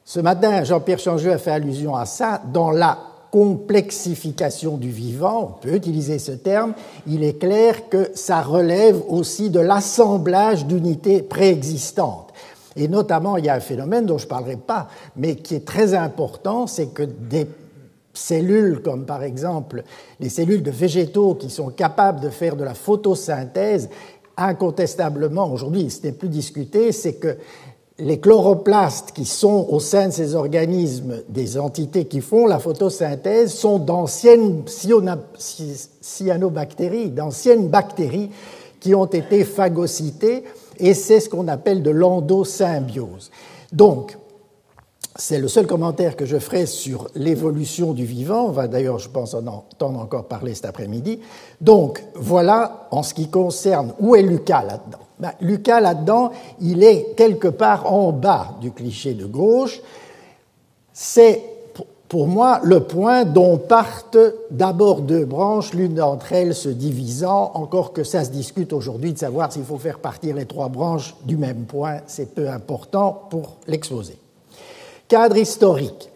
Ce 0.05 0.21
matin, 0.21 0.63
Jean-Pierre 0.63 1.01
Changeux 1.01 1.33
a 1.33 1.39
fait 1.39 1.51
allusion 1.51 1.97
à 1.97 2.07
ça 2.07 2.41
dans 2.53 2.71
la 2.71 2.99
complexification 3.31 4.77
du 4.77 4.91
vivant, 4.91 5.57
on 5.59 5.61
peut 5.61 5.75
utiliser 5.75 6.19
ce 6.19 6.33
terme, 6.33 6.75
il 7.07 7.23
est 7.25 7.39
clair 7.39 7.89
que 7.89 8.11
ça 8.15 8.41
relève 8.41 9.03
aussi 9.09 9.51
de 9.51 9.61
l'assemblage 9.61 10.67
d'unités 10.67 11.23
préexistantes. 11.23 12.33
Et 12.77 12.89
notamment, 12.89 13.37
il 13.37 13.45
y 13.45 13.49
a 13.49 13.55
un 13.55 13.61
phénomène 13.61 14.07
dont 14.07 14.19
je 14.19 14.25
ne 14.25 14.31
parlerai 14.31 14.57
pas, 14.57 14.89
mais 15.17 15.37
qui 15.37 15.55
est 15.55 15.67
très 15.67 15.95
important, 15.95 16.67
c'est 16.67 16.89
que 16.89 17.03
des 17.03 17.47
cellules 18.15 18.83
comme 18.83 19.05
par 19.05 19.23
exemple 19.23 19.85
les 20.19 20.29
cellules 20.29 20.63
de 20.63 20.73
végétaux 20.73 21.35
qui 21.35 21.51
sont 21.51 21.69
capables 21.69 22.21
de 22.21 22.31
faire 22.31 22.57
de 22.57 22.65
la 22.65 22.75
photosynthèse, 22.75 23.89
incontestablement, 24.37 25.53
aujourd'hui, 25.53 25.91
ce 25.91 26.07
n'est 26.07 26.13
plus 26.13 26.29
discuté, 26.29 26.93
c'est 26.93 27.15
que 27.15 27.37
les 28.01 28.21
chloroplastes 28.21 29.11
qui 29.13 29.25
sont 29.25 29.67
au 29.71 29.81
sein 29.81 30.09
de 30.09 30.13
ces 30.13 30.35
organismes 30.37 31.23
des 31.29 31.59
entités 31.59 32.05
qui 32.05 32.21
font 32.21 32.47
la 32.47 32.61
photosynthèse 32.61 33.53
sont 33.53 33.79
d'anciennes 33.79 34.63
cyanobactéries, 36.01 37.11
d'anciennes 37.11 37.69
bactéries 37.69 38.31
qui 38.79 38.95
ont 38.95 39.07
été 39.07 39.43
phagocytées 39.45 40.45
et 40.79 40.95
c'est 40.95 41.19
ce 41.19 41.29
qu'on 41.29 41.49
appelle 41.49 41.83
de 41.83 41.91
l'endosymbiose. 41.91 43.33
Donc, 43.73 44.17
c'est 45.19 45.41
le 45.41 45.49
seul 45.49 45.67
commentaire 45.67 46.17
que 46.17 46.25
je 46.25 46.39
ferai 46.39 46.65
sur 46.65 47.09
l'évolution 47.15 47.93
du 47.93 48.05
vivant. 48.05 48.47
On 48.47 48.53
va 48.53 48.69
d'ailleurs, 48.69 49.01
je 49.01 49.09
pense, 49.09 49.35
en 49.35 49.47
entendre 49.47 50.01
encore 50.01 50.27
parler 50.27 50.55
cet 50.55 50.65
après-midi. 50.65 51.21
Donc, 51.61 52.03
voilà 52.15 52.87
en 52.93 53.03
ce 53.03 53.15
qui 53.15 53.29
concerne 53.29 53.93
où 53.99 54.15
est 54.15 54.23
Lucas 54.23 54.63
là-dedans? 54.63 54.99
ben, 55.19 55.33
Lucas, 55.41 55.81
là-dedans, 55.81 56.31
il 56.61 56.83
est 56.83 57.15
quelque 57.17 57.49
part 57.49 57.93
en 57.93 58.13
bas 58.13 58.57
du 58.61 58.71
cliché 58.71 59.15
de 59.15 59.27
gauche. 59.27 59.81
C'est 60.93 61.43
pour 62.09 62.27
moi 62.27 62.61
le 62.63 62.81
point 62.81 63.25
dont 63.25 63.59
partent 63.59 64.19
d'abord 64.51 65.03
deux 65.03 65.25
branches, 65.25 65.75
l'une 65.75 65.95
d'entre 65.95 66.33
elles 66.33 66.55
se 66.55 66.69
divisant, 66.69 67.51
encore 67.55 67.93
que 67.93 68.05
ça 68.05 68.25
se 68.25 68.31
discute 68.31 68.73
aujourd'hui 68.73 69.13
de 69.13 69.19
savoir 69.19 69.53
s'il 69.53 69.65
faut 69.65 69.79
faire 69.79 69.99
partir 69.99 70.37
les 70.37 70.47
trois 70.47 70.69
branches 70.69 71.15
du 71.25 71.37
même 71.37 71.65
point, 71.67 71.99
c'est 72.07 72.35
peu 72.35 72.49
important 72.49 73.27
pour 73.29 73.57
l'exposer. 73.67 74.19
Cadre 75.09 75.39
historique. 75.39 76.11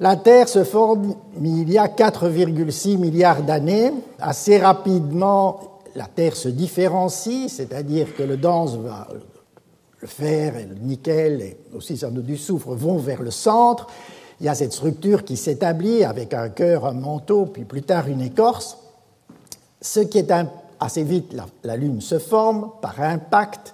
La 0.00 0.16
Terre 0.16 0.48
se 0.48 0.64
forme 0.64 1.14
il 1.40 1.70
y 1.70 1.78
a 1.78 1.86
4,6 1.86 2.96
milliards 2.96 3.42
d'années. 3.42 3.92
Assez 4.20 4.58
rapidement, 4.58 5.80
la 5.94 6.06
Terre 6.06 6.36
se 6.36 6.48
différencie, 6.48 7.52
c'est-à-dire 7.52 8.14
que 8.16 8.22
le 8.22 8.36
dense 8.36 8.76
va, 8.76 9.08
le 10.00 10.08
fer 10.08 10.56
et 10.56 10.64
le 10.64 10.74
nickel 10.76 11.42
et 11.42 11.56
aussi 11.76 12.00
du 12.10 12.36
soufre 12.36 12.74
vont 12.74 12.98
vers 12.98 13.22
le 13.22 13.30
centre 13.30 13.86
il 14.42 14.46
y 14.46 14.48
a 14.48 14.56
cette 14.56 14.72
structure 14.72 15.24
qui 15.24 15.36
s'établit 15.36 16.02
avec 16.02 16.34
un 16.34 16.48
cœur, 16.48 16.84
un 16.84 16.94
manteau, 16.94 17.46
puis 17.46 17.62
plus 17.62 17.82
tard 17.82 18.08
une 18.08 18.20
écorce. 18.20 18.76
Ce 19.80 20.00
qui 20.00 20.18
est 20.18 20.32
assez 20.80 21.04
vite, 21.04 21.32
la, 21.62 21.76
Lune 21.76 22.00
se 22.00 22.18
forme 22.18 22.70
par 22.82 23.00
impact 23.00 23.72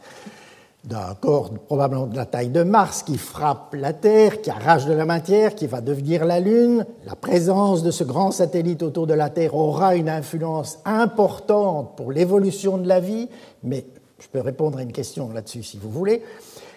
d'un 0.88 1.14
corps 1.20 1.50
probablement 1.66 2.06
de 2.06 2.16
la 2.16 2.24
taille 2.24 2.48
de 2.48 2.62
Mars 2.62 3.02
qui 3.02 3.18
frappe 3.18 3.74
la 3.74 3.92
Terre, 3.92 4.40
qui 4.40 4.48
arrache 4.48 4.86
de 4.86 4.94
la 4.94 5.04
matière, 5.04 5.54
qui 5.54 5.66
va 5.66 5.82
devenir 5.82 6.24
la 6.24 6.40
Lune. 6.40 6.86
La 7.04 7.14
présence 7.14 7.82
de 7.82 7.90
ce 7.90 8.04
grand 8.04 8.30
satellite 8.30 8.82
autour 8.82 9.06
de 9.06 9.12
la 9.12 9.28
Terre 9.28 9.54
aura 9.54 9.96
une 9.96 10.08
influence 10.08 10.78
importante 10.86 11.94
pour 11.96 12.10
l'évolution 12.10 12.78
de 12.78 12.88
la 12.88 13.00
vie, 13.00 13.28
mais 13.62 13.84
je 14.18 14.28
peux 14.28 14.40
répondre 14.40 14.78
à 14.78 14.82
une 14.82 14.92
question 14.92 15.30
là-dessus 15.30 15.62
si 15.62 15.76
vous 15.76 15.90
voulez. 15.90 16.22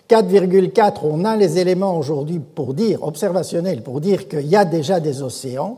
4,4, 0.10 1.00
on 1.04 1.24
a 1.24 1.38
les 1.38 1.58
éléments 1.58 1.98
aujourd'hui 1.98 2.40
pour 2.40 2.74
dire, 2.74 3.04
observationnels, 3.04 3.82
pour 3.82 4.02
dire 4.02 4.28
qu'il 4.28 4.48
y 4.48 4.58
a 4.58 4.66
déjà 4.66 5.00
des 5.00 5.22
océans. 5.22 5.78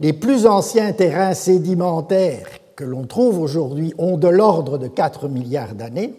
Les 0.00 0.12
plus 0.12 0.44
anciens 0.46 0.92
terrains 0.92 1.34
sédimentaires 1.34 2.48
que 2.74 2.84
l'on 2.84 3.04
trouve 3.04 3.40
aujourd'hui 3.40 3.94
ont 3.96 4.16
de 4.16 4.28
l'ordre 4.28 4.76
de 4.76 4.88
4 4.88 5.28
milliards 5.28 5.74
d'années. 5.74 6.14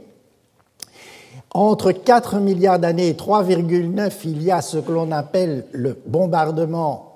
Entre 1.51 1.91
4 1.91 2.39
milliards 2.39 2.79
d'années 2.79 3.10
et 3.10 3.13
3,9, 3.13 4.12
il 4.25 4.44
y 4.44 4.51
a 4.51 4.62
ce 4.62 4.77
que 4.77 4.91
l'on 4.91 5.12
appelle 5.12 5.65
le 5.72 5.98
bombardement 6.06 7.10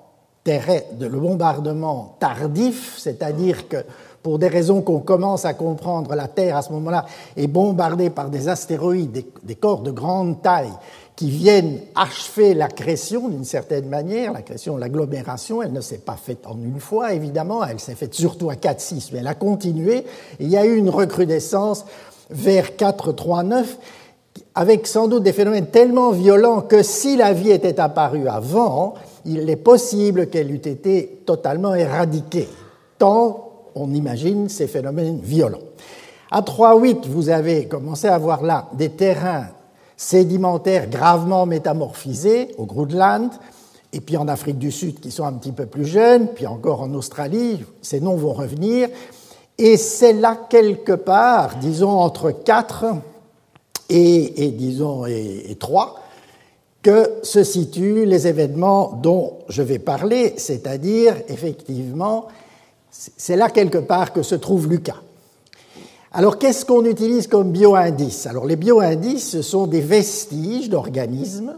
tardif, 2.18 2.98
c'est-à-dire 2.98 3.68
que 3.68 3.84
pour 4.24 4.38
des 4.38 4.48
raisons 4.48 4.82
qu'on 4.82 5.00
commence 5.00 5.44
à 5.44 5.54
comprendre, 5.54 6.14
la 6.14 6.28
Terre 6.28 6.56
à 6.56 6.62
ce 6.62 6.72
moment-là 6.72 7.04
est 7.36 7.46
bombardée 7.46 8.10
par 8.10 8.30
des 8.30 8.48
astéroïdes, 8.48 9.24
des, 9.42 9.54
corps 9.54 9.82
de 9.82 9.90
grande 9.90 10.42
taille 10.42 10.72
qui 11.14 11.30
viennent 11.30 11.78
achever 11.94 12.54
l'accrétion 12.54 13.28
d'une 13.28 13.44
certaine 13.44 13.86
manière. 13.86 14.32
L'accrétion, 14.32 14.78
l'agglomération, 14.78 15.62
elle 15.62 15.72
ne 15.72 15.80
s'est 15.82 15.98
pas 15.98 16.16
faite 16.16 16.46
en 16.46 16.56
une 16.56 16.80
fois, 16.80 17.12
évidemment, 17.12 17.64
elle 17.64 17.78
s'est 17.78 17.94
faite 17.94 18.14
surtout 18.14 18.50
à 18.50 18.54
4-6, 18.54 19.10
mais 19.12 19.18
elle 19.18 19.26
a 19.26 19.34
continué. 19.34 20.04
il 20.40 20.48
y 20.48 20.56
a 20.56 20.64
eu 20.64 20.74
une 20.74 20.90
recrudescence 20.90 21.84
vers 22.30 22.70
4-3-9 22.70 23.64
avec 24.54 24.86
sans 24.86 25.08
doute 25.08 25.22
des 25.22 25.32
phénomènes 25.32 25.66
tellement 25.66 26.10
violents 26.10 26.60
que 26.60 26.82
si 26.82 27.16
la 27.16 27.32
vie 27.32 27.50
était 27.50 27.80
apparue 27.80 28.28
avant, 28.28 28.94
il 29.24 29.48
est 29.48 29.56
possible 29.56 30.28
qu'elle 30.28 30.50
eût 30.50 30.56
été 30.56 31.22
totalement 31.26 31.74
éradiquée, 31.74 32.48
tant 32.98 33.50
on 33.74 33.92
imagine 33.92 34.48
ces 34.48 34.66
phénomènes 34.66 35.18
violents. 35.20 35.58
À 36.30 36.40
3,8, 36.42 37.06
vous 37.08 37.28
avez 37.28 37.66
commencé 37.66 38.06
à 38.08 38.18
voir 38.18 38.42
là 38.42 38.68
des 38.74 38.90
terrains 38.90 39.46
sédimentaires 39.96 40.88
gravement 40.88 41.46
métamorphisés 41.46 42.54
au 42.58 42.66
Groenland, 42.66 43.30
et 43.92 44.00
puis 44.00 44.16
en 44.16 44.26
Afrique 44.26 44.58
du 44.58 44.72
Sud 44.72 44.98
qui 45.00 45.10
sont 45.10 45.24
un 45.24 45.32
petit 45.34 45.52
peu 45.52 45.66
plus 45.66 45.86
jeunes, 45.86 46.28
puis 46.28 46.46
encore 46.46 46.82
en 46.82 46.92
Australie, 46.94 47.64
ces 47.80 48.00
noms 48.00 48.16
vont 48.16 48.32
revenir. 48.32 48.88
Et 49.56 49.76
c'est 49.76 50.12
là 50.12 50.36
quelque 50.50 50.92
part, 50.92 51.56
disons 51.60 51.90
entre 51.90 52.32
4 52.32 52.86
et, 53.88 54.54
disons 54.56 55.06
et 55.06 55.56
3, 55.58 56.00
que 56.82 57.10
se 57.22 57.42
situent 57.42 58.04
les 58.04 58.26
événements 58.26 58.92
dont 59.02 59.38
je 59.48 59.62
vais 59.62 59.78
parler, 59.78 60.34
c'est-à-dire 60.36 61.16
effectivement 61.28 62.28
c'est 62.90 63.36
là 63.36 63.48
quelque 63.48 63.78
part 63.78 64.12
que 64.12 64.22
se 64.22 64.34
trouve 64.34 64.68
Lucas. 64.68 65.00
Alors 66.12 66.38
qu'est-ce 66.38 66.64
qu'on 66.64 66.84
utilise 66.84 67.26
comme 67.26 67.50
bioindices 67.50 68.26
Alors 68.26 68.46
les 68.46 68.56
bioindices, 68.56 69.30
ce 69.30 69.42
sont 69.42 69.66
des 69.66 69.80
vestiges 69.80 70.68
d'organismes 70.68 71.56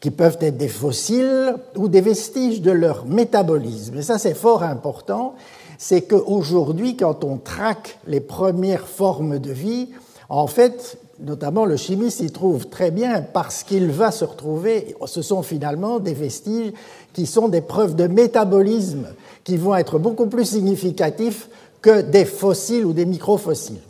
qui 0.00 0.10
peuvent 0.10 0.38
être 0.40 0.56
des 0.56 0.68
fossiles 0.68 1.54
ou 1.76 1.88
des 1.88 2.00
vestiges 2.00 2.60
de 2.62 2.70
leur 2.70 3.06
métabolisme. 3.06 3.98
Et 3.98 4.02
ça, 4.02 4.18
c'est 4.18 4.34
fort 4.34 4.62
important. 4.62 5.34
C'est 5.78 6.02
qu'aujourd'hui, 6.02 6.96
quand 6.96 7.24
on 7.24 7.38
traque 7.38 7.98
les 8.06 8.20
premières 8.20 8.88
formes 8.88 9.38
de 9.38 9.52
vie, 9.52 9.90
en 10.28 10.46
fait, 10.46 10.98
notamment 11.20 11.64
le 11.64 11.76
chimiste 11.76 12.20
y 12.20 12.30
trouve 12.30 12.66
très 12.66 12.90
bien 12.90 13.22
parce 13.22 13.62
qu'il 13.62 13.90
va 13.90 14.10
se 14.10 14.24
retrouver, 14.24 14.94
ce 15.06 15.22
sont 15.22 15.42
finalement 15.42 15.98
des 15.98 16.14
vestiges 16.14 16.72
qui 17.12 17.26
sont 17.26 17.48
des 17.48 17.60
preuves 17.60 17.96
de 17.96 18.06
métabolisme 18.06 19.06
qui 19.44 19.56
vont 19.56 19.74
être 19.74 19.98
beaucoup 19.98 20.26
plus 20.26 20.44
significatifs 20.44 21.48
que 21.80 22.02
des 22.02 22.24
fossiles 22.24 22.84
ou 22.84 22.92
des 22.92 23.06
microfossiles. 23.06 23.80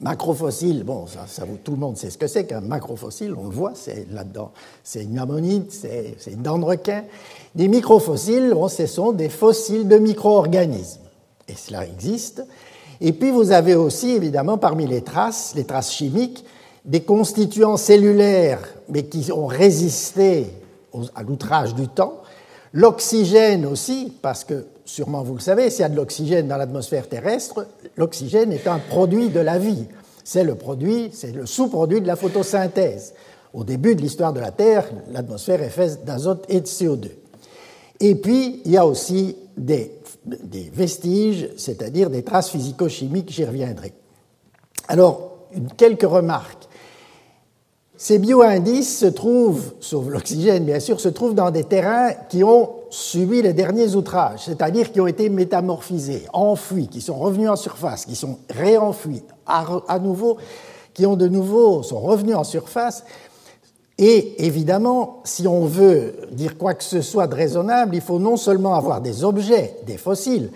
Macrofossiles, 0.00 0.82
bon, 0.82 1.06
ça, 1.06 1.44
tout 1.62 1.72
le 1.72 1.76
monde 1.76 1.98
sait 1.98 2.08
ce 2.08 2.16
que 2.16 2.26
c'est 2.26 2.46
qu'un 2.46 2.62
macrofossile, 2.62 3.34
on 3.36 3.44
le 3.44 3.54
voit, 3.54 3.72
c'est 3.74 4.06
là-dedans, 4.10 4.50
c'est 4.82 5.04
une 5.04 5.18
ammonite, 5.18 5.72
c'est 5.72 6.32
une 6.32 6.40
dent 6.42 6.58
de 6.58 6.64
requin. 6.64 7.04
Des 7.54 7.68
microfossiles, 7.68 8.52
bon, 8.54 8.68
ce 8.68 8.86
sont 8.86 9.12
des 9.12 9.28
fossiles 9.28 9.88
de 9.88 9.98
micro-organismes, 9.98 11.02
et 11.48 11.54
cela 11.54 11.86
existe. 11.86 12.42
Et 13.00 13.12
puis 13.12 13.30
vous 13.30 13.52
avez 13.52 13.74
aussi, 13.74 14.10
évidemment, 14.10 14.58
parmi 14.58 14.86
les 14.86 15.02
traces, 15.02 15.54
les 15.56 15.64
traces 15.64 15.92
chimiques, 15.92 16.44
des 16.84 17.00
constituants 17.00 17.76
cellulaires, 17.76 18.62
mais 18.88 19.04
qui 19.04 19.30
ont 19.32 19.46
résisté 19.46 20.46
à 21.14 21.22
l'outrage 21.22 21.74
du 21.74 21.88
temps, 21.88 22.20
L'oxygène 22.72 23.66
aussi, 23.66 24.12
parce 24.22 24.44
que 24.44 24.66
sûrement 24.84 25.22
vous 25.22 25.34
le 25.34 25.40
savez, 25.40 25.70
s'il 25.70 25.80
y 25.80 25.84
a 25.84 25.88
de 25.88 25.96
l'oxygène 25.96 26.46
dans 26.46 26.56
l'atmosphère 26.56 27.08
terrestre, 27.08 27.66
l'oxygène 27.96 28.52
est 28.52 28.68
un 28.68 28.78
produit 28.78 29.28
de 29.28 29.40
la 29.40 29.58
vie. 29.58 29.86
C'est 30.22 30.44
le 30.44 30.54
produit, 30.54 31.10
c'est 31.12 31.32
le 31.32 31.46
sous-produit 31.46 32.00
de 32.00 32.06
la 32.06 32.14
photosynthèse. 32.14 33.14
Au 33.52 33.64
début 33.64 33.96
de 33.96 34.02
l'histoire 34.02 34.32
de 34.32 34.38
la 34.38 34.52
Terre, 34.52 34.88
l'atmosphère 35.12 35.60
est 35.62 35.70
faite 35.70 36.04
d'azote 36.04 36.44
et 36.48 36.60
de 36.60 36.66
CO2. 36.66 37.08
Et 37.98 38.14
puis, 38.14 38.62
il 38.64 38.70
y 38.70 38.76
a 38.76 38.86
aussi 38.86 39.36
des, 39.56 39.92
des 40.24 40.70
vestiges, 40.72 41.48
c'est-à-dire 41.56 42.10
des 42.10 42.22
traces 42.22 42.50
physico-chimiques, 42.50 43.30
j'y 43.30 43.44
reviendrai. 43.44 43.92
Alors, 44.88 45.30
quelques 45.76 46.02
remarques. 46.02 46.68
Ces 47.96 48.18
bioindices 48.18 48.98
se 48.98 49.06
trouvent, 49.06 49.74
sauf 49.80 50.06
l'oxygène 50.08 50.64
bien 50.64 50.80
sûr, 50.80 51.00
se 51.00 51.08
trouvent 51.10 51.34
dans 51.34 51.50
des 51.50 51.64
terrains 51.64 52.12
qui 52.30 52.42
ont 52.42 52.70
subi 52.88 53.42
les 53.42 53.52
derniers 53.52 53.94
outrages, 53.94 54.44
c'est-à-dire 54.46 54.90
qui 54.90 55.02
ont 55.02 55.06
été 55.06 55.28
métamorphisés, 55.28 56.24
enfouis, 56.32 56.88
qui 56.88 57.02
sont 57.02 57.16
revenus 57.16 57.50
en 57.50 57.56
surface, 57.56 58.06
qui 58.06 58.16
sont 58.16 58.38
réenfouis 58.48 59.22
à, 59.46 59.98
nouveau, 59.98 60.38
qui 60.94 61.04
ont 61.04 61.16
de 61.16 61.28
nouveau 61.28 61.82
sont 61.82 62.00
revenus 62.00 62.36
en 62.36 62.44
surface. 62.44 63.04
Et 64.02 64.46
évidemment, 64.46 65.20
si 65.24 65.46
on 65.46 65.66
veut 65.66 66.14
dire 66.32 66.56
quoi 66.56 66.72
que 66.72 66.82
ce 66.82 67.02
soit 67.02 67.26
de 67.26 67.34
raisonnable, 67.34 67.94
il 67.94 68.00
faut 68.00 68.18
non 68.18 68.38
seulement 68.38 68.74
avoir 68.74 69.02
des 69.02 69.24
objets, 69.24 69.76
des 69.86 69.98
fossiles 69.98 70.50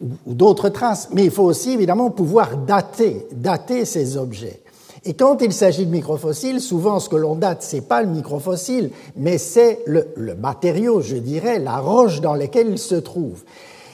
ou 0.00 0.32
d'autres 0.32 0.68
traces, 0.68 1.08
mais 1.12 1.24
il 1.24 1.32
faut 1.32 1.42
aussi 1.42 1.72
évidemment 1.72 2.10
pouvoir 2.10 2.56
dater, 2.56 3.26
dater 3.32 3.84
ces 3.84 4.16
objets. 4.16 4.62
Et 5.04 5.14
quand 5.14 5.42
il 5.42 5.52
s'agit 5.52 5.86
de 5.86 5.90
microfossiles, 5.90 6.60
souvent 6.60 7.00
ce 7.00 7.08
que 7.08 7.16
l'on 7.16 7.34
date, 7.34 7.62
c'est 7.62 7.80
pas 7.80 8.00
le 8.00 8.08
microfossile, 8.08 8.90
mais 9.16 9.38
c'est 9.38 9.80
le, 9.86 10.06
matériau, 10.36 11.00
je 11.00 11.16
dirais, 11.16 11.58
la 11.58 11.78
roche 11.78 12.20
dans 12.20 12.34
laquelle 12.34 12.68
il 12.70 12.78
se 12.78 12.94
trouve. 12.94 13.42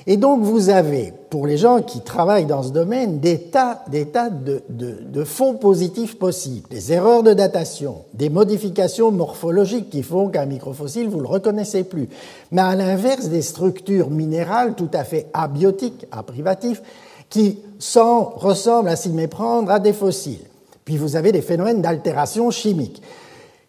Et 0.06 0.18
donc 0.18 0.42
vous 0.42 0.68
avez, 0.68 1.14
pour 1.30 1.46
les 1.46 1.56
gens 1.56 1.80
qui 1.80 2.00
travaillent 2.00 2.44
dans 2.44 2.62
ce 2.62 2.70
domaine, 2.70 3.20
des 3.20 3.38
tas, 3.38 3.82
des 3.90 4.06
tas 4.06 4.28
de, 4.28 4.62
de, 4.68 5.24
faux 5.24 5.54
positifs 5.54 6.18
possibles, 6.18 6.68
des 6.68 6.92
erreurs 6.92 7.22
de 7.22 7.32
datation, 7.32 8.02
des 8.12 8.28
modifications 8.28 9.10
morphologiques 9.10 9.88
qui 9.88 10.02
font 10.02 10.28
qu'un 10.28 10.44
microfossile, 10.44 11.08
vous 11.08 11.20
le 11.20 11.26
reconnaissez 11.26 11.84
plus. 11.84 12.08
Mais 12.52 12.60
à 12.60 12.74
l'inverse, 12.74 13.28
des 13.28 13.40
structures 13.40 14.10
minérales 14.10 14.74
tout 14.74 14.90
à 14.92 15.04
fait 15.04 15.26
abiotiques, 15.32 16.06
aprivatifs, 16.12 16.82
qui 17.30 17.58
ressemblent 17.80 18.88
à 18.88 18.96
s'y 18.96 19.08
méprendre 19.08 19.70
à 19.70 19.78
des 19.78 19.94
fossiles. 19.94 20.44
Puis 20.84 20.98
vous 20.98 21.16
avez 21.16 21.32
des 21.32 21.40
phénomènes 21.40 21.80
d'altération 21.80 22.50
chimique, 22.50 23.02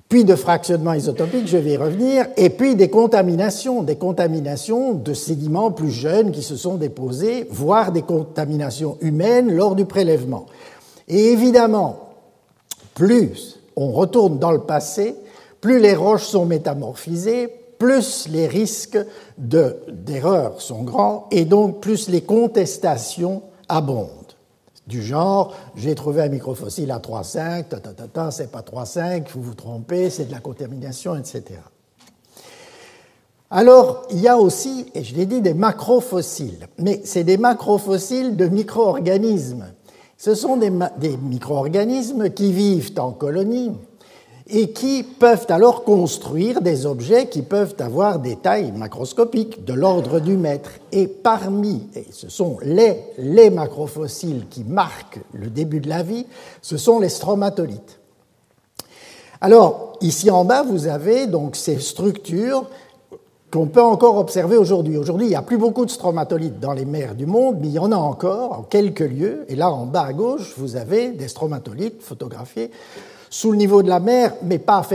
puis 0.10 0.24
de 0.24 0.36
fractionnement 0.36 0.94
isotopique, 0.94 1.48
je 1.48 1.58
vais 1.58 1.72
y 1.72 1.78
revenir, 1.78 2.28
et 2.38 2.50
puis 2.52 2.76
des 2.76 2.90
contaminations, 2.90 3.82
des 3.82 3.96
contaminations 3.96 4.94
de 4.94 5.14
sédiments 5.14 5.72
plus 5.72 5.92
jeunes 5.92 6.32
qui 6.32 6.44
se 6.44 6.56
sont 6.56 6.76
déposés, 6.76 7.48
voire 7.50 7.92
des 7.92 8.04
contaminations 8.04 8.98
humaines 9.02 9.52
lors 9.52 9.76
du 9.76 9.86
prélèvement. 9.86 10.46
Et 11.08 11.32
évidemment, 11.32 12.10
plus 12.94 13.60
on 13.76 13.92
retourne 13.92 14.40
dans 14.40 14.52
le 14.52 14.62
passé, 14.62 15.16
plus 15.60 15.80
les 15.80 15.96
roches 15.96 16.26
sont 16.26 16.46
métamorphisées, 16.46 17.50
plus 17.80 18.28
les 18.30 18.48
risques 18.48 19.00
d'erreur 19.38 20.62
sont 20.62 20.84
grands 20.84 21.28
et 21.32 21.46
donc 21.46 21.82
plus 21.82 22.10
les 22.10 22.22
contestations 22.22 23.42
abondent. 23.68 24.15
Du 24.88 25.02
genre, 25.02 25.56
j'ai 25.76 25.96
trouvé 25.96 26.22
un 26.22 26.30
microfossile 26.30 26.92
à 26.92 27.00
3,5, 27.00 28.32
c'est 28.32 28.52
pas 28.52 28.62
3,5, 28.62 29.26
vous 29.34 29.42
vous 29.42 29.56
trompez, 29.56 30.12
c'est 30.12 30.26
de 30.26 30.32
la 30.32 30.40
contamination, 30.40 31.16
etc. 31.16 31.60
Alors, 33.50 34.04
il 34.12 34.20
y 34.20 34.28
a 34.28 34.38
aussi, 34.38 34.92
et 34.94 35.04
je 35.04 35.16
l'ai 35.16 35.26
dit, 35.26 35.42
des 35.42 35.54
macrofossiles, 35.54 36.68
mais 36.78 37.02
c'est 37.04 37.24
des 37.24 37.38
macrofossiles 37.38 38.36
de 38.36 38.48
micro-organismes. 38.48 39.66
Ce 40.18 40.36
sont 40.36 40.58
des, 40.58 40.72
des 41.00 41.18
micro-organismes 41.18 42.30
qui 42.30 42.52
vivent 42.52 42.92
en 42.98 43.12
colonies, 43.12 43.72
et 44.48 44.72
qui 44.72 45.04
peuvent 45.04 45.48
alors 45.50 45.84
construire 45.84 46.62
des 46.62 46.86
objets 46.86 47.28
qui 47.28 47.42
peuvent 47.42 47.76
avoir 47.80 48.20
des 48.20 48.36
tailles 48.36 48.72
macroscopiques 48.72 49.66
de 49.66 49.74
l'ordre 49.74 50.20
du 50.20 50.38
mètre. 50.38 50.72
Et 50.92 51.08
parmi, 51.08 51.88
et 51.96 52.06
ce 52.12 52.30
sont 52.30 52.58
les, 52.62 53.02
les 53.18 53.50
macrofossiles 53.50 54.46
qui 54.50 54.64
marquent 54.64 55.20
le 55.34 55.50
début 55.50 55.80
de 55.80 55.90
la 55.90 56.04
vie, 56.04 56.28
ce 56.62 56.78
sont 56.78 57.00
les 57.00 57.10
stromatolites. 57.10 58.00
Alors, 59.42 59.94
ici 60.02 60.30
en 60.30 60.46
bas, 60.46 60.64
vous 60.64 60.88
avez 60.88 61.26
donc 61.26 61.56
ces 61.56 61.80
structures 61.80 62.70
qu'on 63.52 63.68
peut 63.68 63.82
encore 63.82 64.18
observer 64.18 64.58
aujourd'hui. 64.58 64.98
Aujourd'hui, 64.98 65.28
il 65.28 65.30
n'y 65.30 65.36
a 65.36 65.42
plus 65.42 65.58
beaucoup 65.58 65.86
de 65.86 65.92
stromatolites 65.92 66.60
dans 66.60 66.74
les 66.74 66.86
mers 66.86 67.16
du 67.16 67.26
monde, 67.26 67.58
mais 67.62 67.68
il 67.68 67.74
y 67.74 67.80
en 67.80 67.92
a 67.92 67.98
encore 67.98 68.52
en 68.52 68.62
quelques 68.64 69.00
lieux. 69.00 69.46
Et 69.48 69.56
là, 69.56 69.72
en 69.72 69.86
bas 69.86 70.04
à 70.04 70.14
gauche, 70.14 70.54
vous 70.58 70.76
avez 70.76 71.10
des 71.10 71.28
stromatolites 71.28 72.02
photographiés 72.02 72.70
sous 73.30 73.52
le 73.52 73.58
niveau 73.58 73.84
de 73.84 73.90
la 73.90 74.00
mer, 74.00 74.34
mais 74.44 74.60
pas 74.60 74.86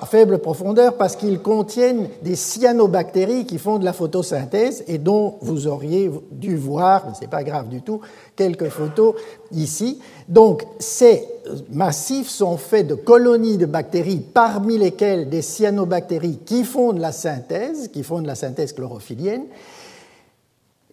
à 0.00 0.06
faible 0.06 0.38
profondeur, 0.38 0.96
parce 0.96 1.16
qu'ils 1.16 1.40
contiennent 1.40 2.08
des 2.22 2.36
cyanobactéries 2.36 3.46
qui 3.46 3.58
font 3.58 3.78
de 3.78 3.84
la 3.84 3.92
photosynthèse 3.92 4.84
et 4.86 4.98
dont 4.98 5.36
vous 5.40 5.66
auriez 5.66 6.10
dû 6.30 6.56
voir, 6.56 7.04
mais 7.06 7.14
ce 7.14 7.22
n'est 7.22 7.26
pas 7.28 7.44
grave 7.44 7.68
du 7.68 7.82
tout, 7.82 8.00
quelques 8.34 8.68
photos 8.68 9.14
ici. 9.52 10.00
Donc, 10.28 10.64
ces 10.78 11.26
massifs 11.70 12.28
sont 12.28 12.56
faits 12.56 12.86
de 12.86 12.94
colonies 12.94 13.56
de 13.56 13.66
bactéries, 13.66 14.20
parmi 14.20 14.78
lesquelles 14.78 15.28
des 15.28 15.42
cyanobactéries 15.42 16.40
qui 16.44 16.64
font 16.64 16.92
de 16.92 17.00
la 17.00 17.12
synthèse, 17.12 17.88
qui 17.88 18.02
font 18.02 18.20
de 18.20 18.26
la 18.26 18.34
synthèse 18.34 18.72
chlorophyllienne, 18.72 19.44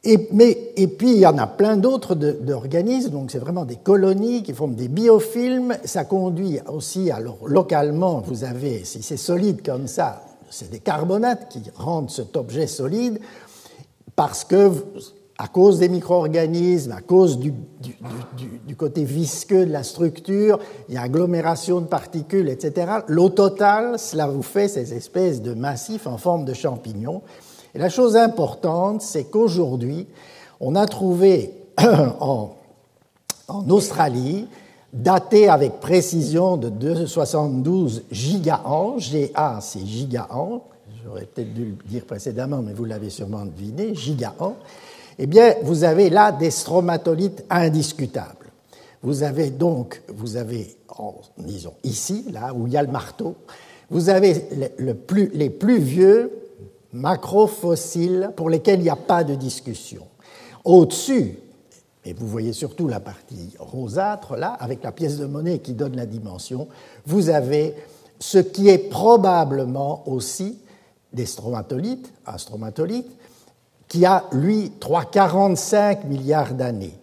et, 0.05 0.27
mais, 0.33 0.74
et 0.75 0.88
puis, 0.88 1.13
il 1.13 1.19
y 1.19 1.25
en 1.25 1.38
a 1.38 1.48
plein 1.48 1.77
d'autres 1.77 2.13
d'organismes, 2.13 3.12
donc 3.12 3.31
c'est 3.31 3.39
vraiment 3.39 3.63
des 3.63 3.77
colonies 3.77 4.43
qui 4.43 4.53
forment 4.53 4.75
des 4.75 4.89
biofilms. 4.89 5.77
Ça 5.86 6.03
conduit 6.03 6.60
aussi, 6.67 7.10
alors 7.10 7.38
localement, 7.45 8.22
vous 8.25 8.43
avez, 8.43 8.83
si 8.83 9.01
c'est 9.01 9.17
solide 9.17 9.65
comme 9.65 9.88
ça, 9.88 10.24
c'est 10.50 10.69
des 10.69 10.79
carbonates 10.79 11.48
qui 11.50 11.62
rendent 11.75 12.12
cet 12.12 12.36
objet 12.36 12.67
solide, 12.67 13.19
parce 14.17 14.43
que, 14.43 14.72
à 15.38 15.48
cause 15.48 15.79
des 15.79 15.88
micro-organismes, 15.88 16.91
à 16.91 17.01
cause 17.01 17.39
du, 17.39 17.51
du, 17.51 17.95
du, 18.38 18.60
du, 18.67 18.75
côté 18.75 19.05
visqueux 19.05 19.65
de 19.65 19.72
la 19.72 19.83
structure, 19.83 20.60
il 20.89 20.95
y 20.95 20.98
a 20.98 21.01
agglomération 21.01 21.79
de 21.79 21.88
particules, 21.88 22.50
etc. 22.50 22.92
L'eau 23.07 23.29
totale, 23.29 23.98
cela 23.98 24.27
vous 24.27 24.44
fait 24.44 24.68
ces 24.68 24.94
espèces 24.94 25.42
de 25.42 25.53
massifs 25.53 26.07
en 26.07 26.18
forme 26.18 26.44
de 26.44 26.53
champignons. 26.53 27.22
Et 27.75 27.79
la 27.79 27.90
chose 27.90 28.16
importante, 28.16 29.01
c'est 29.01 29.25
qu'aujourd'hui, 29.25 30.07
on 30.59 30.75
a 30.75 30.86
trouvé 30.86 31.53
en, 32.20 32.55
Australie, 33.70 34.48
daté 34.94 35.50
avec 35.50 35.79
précision 35.79 36.55
de 36.55 36.70
272 36.70 38.03
gigaans, 38.12 38.98
GA 38.98 39.59
c'est 39.62 39.86
gigaans, 39.86 40.64
j'aurais 41.03 41.25
peut-être 41.25 41.53
dû 41.53 41.66
le 41.66 41.90
dire 41.90 42.05
précédemment, 42.05 42.62
mais 42.62 42.74
vous 42.74 42.86
l'avez 42.86 43.09
sûrement 43.09 43.46
deviné, 43.46 43.96
gigaans, 43.96 44.55
eh 45.20 45.25
bien, 45.25 45.55
vous 45.64 45.83
avez 45.83 46.09
là 46.09 46.31
des 46.31 46.51
stromatolites 46.51 47.44
indiscutables. 47.50 48.51
Vous 49.01 49.24
avez 49.24 49.50
donc, 49.50 50.01
vous 50.07 50.38
avez, 50.38 50.77
disons 51.38 51.74
ici, 51.83 52.25
là 52.31 52.53
où 52.53 52.68
il 52.68 52.74
y 52.74 52.77
a 52.77 52.83
le 52.83 52.92
marteau, 52.92 53.36
vous 53.90 54.09
avez 54.09 54.48
les 54.77 55.50
plus 55.50 55.79
vieux 55.79 56.43
macrofossiles 56.94 58.32
pour 58.36 58.50
lesquels 58.50 58.79
il 58.79 58.84
n'y 58.84 58.90
a 58.90 58.96
pas 58.96 59.24
de 59.24 59.36
discussion. 59.36 60.06
Au-dessus, 60.64 61.40
et 62.06 62.14
vous 62.14 62.27
voyez 62.27 62.53
surtout 62.53 62.88
la 62.88 63.00
partie 63.00 63.53
rosâtre 63.60 64.36
là, 64.36 64.56
avec 64.60 64.84
la 64.84 64.92
pièce 64.92 65.18
de 65.18 65.25
monnaie 65.25 65.60
qui 65.60 65.74
donne 65.74 65.96
la 65.96 66.06
dimension, 66.06 66.68
vous 67.06 67.29
avez 67.29 67.75
ce 68.20 68.38
qui 68.38 68.70
est 68.70 68.90
probablement 68.90 70.03
aussi 70.08 70.60
des 71.12 71.25
stromatolites, 71.25 72.12
un 72.25 72.38
stromatolite, 72.38 73.10
qui 73.88 74.06
a, 74.06 74.25
lui, 74.32 74.72
3,45 74.79 76.08
milliards 76.08 76.53
d'années. 76.53 76.98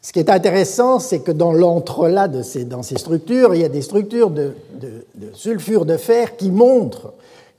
Ce 0.00 0.12
qui 0.12 0.18
est 0.18 0.30
intéressant, 0.30 0.98
c'est 0.98 1.20
que 1.20 1.30
dans 1.30 1.52
l'entrelac 1.52 2.32
de 2.32 2.42
ces, 2.42 2.64
dans 2.64 2.82
ces 2.82 2.98
structures, 2.98 3.54
il 3.54 3.60
y 3.60 3.64
a 3.64 3.68
des 3.68 3.82
structures 3.82 4.30
de, 4.30 4.56
de, 4.74 5.06
de 5.14 5.32
sulfure 5.32 5.84
de 5.84 5.96
fer 5.96 6.36
qui 6.36 6.50
montrent 6.50 7.12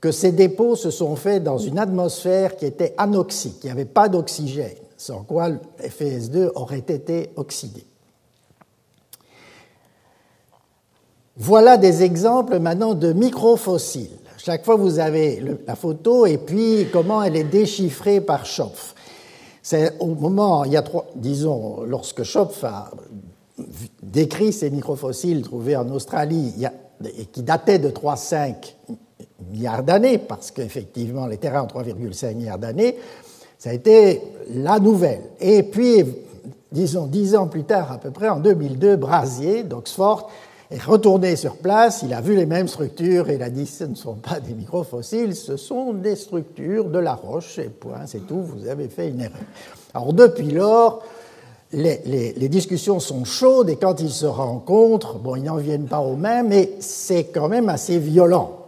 que 0.04 0.12
ces 0.12 0.32
dépôts 0.32 0.76
se 0.76 0.90
sont 0.90 1.16
faits 1.16 1.42
dans 1.42 1.56
une 1.56 1.78
atmosphère 1.78 2.56
qui 2.56 2.66
était 2.66 2.92
anoxique, 2.98 3.60
il 3.62 3.68
n'y 3.68 3.72
avait 3.72 3.86
pas 3.86 4.10
d'oxygène, 4.10 4.76
sans 4.98 5.22
quoi 5.22 5.48
le 5.48 5.58
FES2 5.80 6.50
aurait 6.56 6.84
été 6.86 7.30
oxydé. 7.36 7.86
Voilà 11.38 11.78
des 11.78 12.02
exemples 12.02 12.58
maintenant 12.58 12.92
de 12.92 13.14
microfossiles. 13.14 14.18
Chaque 14.36 14.66
fois, 14.66 14.76
vous 14.76 14.98
avez 14.98 15.42
la 15.66 15.74
photo 15.74 16.26
et 16.26 16.36
puis 16.36 16.86
comment 16.92 17.22
elle 17.22 17.36
est 17.36 17.44
déchiffrée 17.44 18.20
par 18.20 18.44
Schopf. 18.44 18.94
C'est 19.62 19.98
au 20.00 20.08
moment, 20.08 20.64
il 20.64 20.72
y 20.72 20.76
a 20.76 20.82
trois, 20.82 21.06
disons, 21.16 21.82
lorsque 21.84 22.24
Schopf 22.24 22.62
a 22.62 22.90
décrit 24.02 24.52
ces 24.52 24.68
microfossiles 24.68 25.40
trouvés 25.40 25.76
en 25.76 25.88
Australie 25.88 26.52
et 27.02 27.24
qui 27.24 27.42
dataient 27.42 27.78
de 27.78 27.88
3,5 27.88 28.74
milliards 29.50 29.82
d'années, 29.82 30.18
parce 30.18 30.50
qu'effectivement, 30.50 31.26
les 31.26 31.36
terrains 31.36 31.62
ont 31.62 31.80
3,5 31.80 32.34
milliards 32.34 32.58
d'années, 32.58 32.96
ça 33.58 33.70
a 33.70 33.72
été 33.72 34.20
la 34.54 34.78
nouvelle. 34.78 35.22
Et 35.40 35.62
puis, 35.62 36.04
disons, 36.70 37.06
dix 37.06 37.34
ans 37.36 37.46
plus 37.46 37.64
tard, 37.64 37.92
à 37.92 37.98
peu 37.98 38.10
près, 38.10 38.28
en 38.28 38.40
2002, 38.40 38.96
Brasier 38.96 39.62
d'Oxford 39.62 40.30
est 40.70 40.82
retourné 40.82 41.36
sur 41.36 41.56
place, 41.56 42.02
il 42.02 42.12
a 42.12 42.20
vu 42.20 42.34
les 42.34 42.46
mêmes 42.46 42.68
structures 42.68 43.30
et 43.30 43.34
il 43.34 43.42
a 43.42 43.50
dit 43.50 43.66
ce 43.66 43.84
ne 43.84 43.94
sont 43.94 44.14
pas 44.14 44.40
des 44.40 44.54
microfossiles, 44.54 45.36
ce 45.36 45.56
sont 45.56 45.92
des 45.92 46.16
structures 46.16 46.86
de 46.86 46.98
la 46.98 47.14
roche, 47.14 47.58
et 47.58 47.68
point, 47.68 48.06
c'est 48.06 48.26
tout, 48.26 48.42
vous 48.42 48.66
avez 48.66 48.88
fait 48.88 49.08
une 49.08 49.20
erreur. 49.20 49.38
Alors 49.94 50.12
depuis 50.12 50.50
lors, 50.50 51.02
les, 51.72 52.34
les, 52.36 52.48
discussions 52.48 53.00
sont 53.00 53.24
chaudes 53.24 53.68
et 53.68 53.76
quand 53.76 54.00
ils 54.00 54.10
se 54.10 54.26
rencontrent, 54.26 55.18
bon, 55.18 55.36
ils 55.36 55.42
n'en 55.42 55.56
viennent 55.56 55.86
pas 55.86 56.00
au 56.00 56.16
même, 56.16 56.48
mais 56.48 56.72
c'est 56.78 57.24
quand 57.24 57.48
même 57.48 57.68
assez 57.68 57.98
violent. 57.98 58.63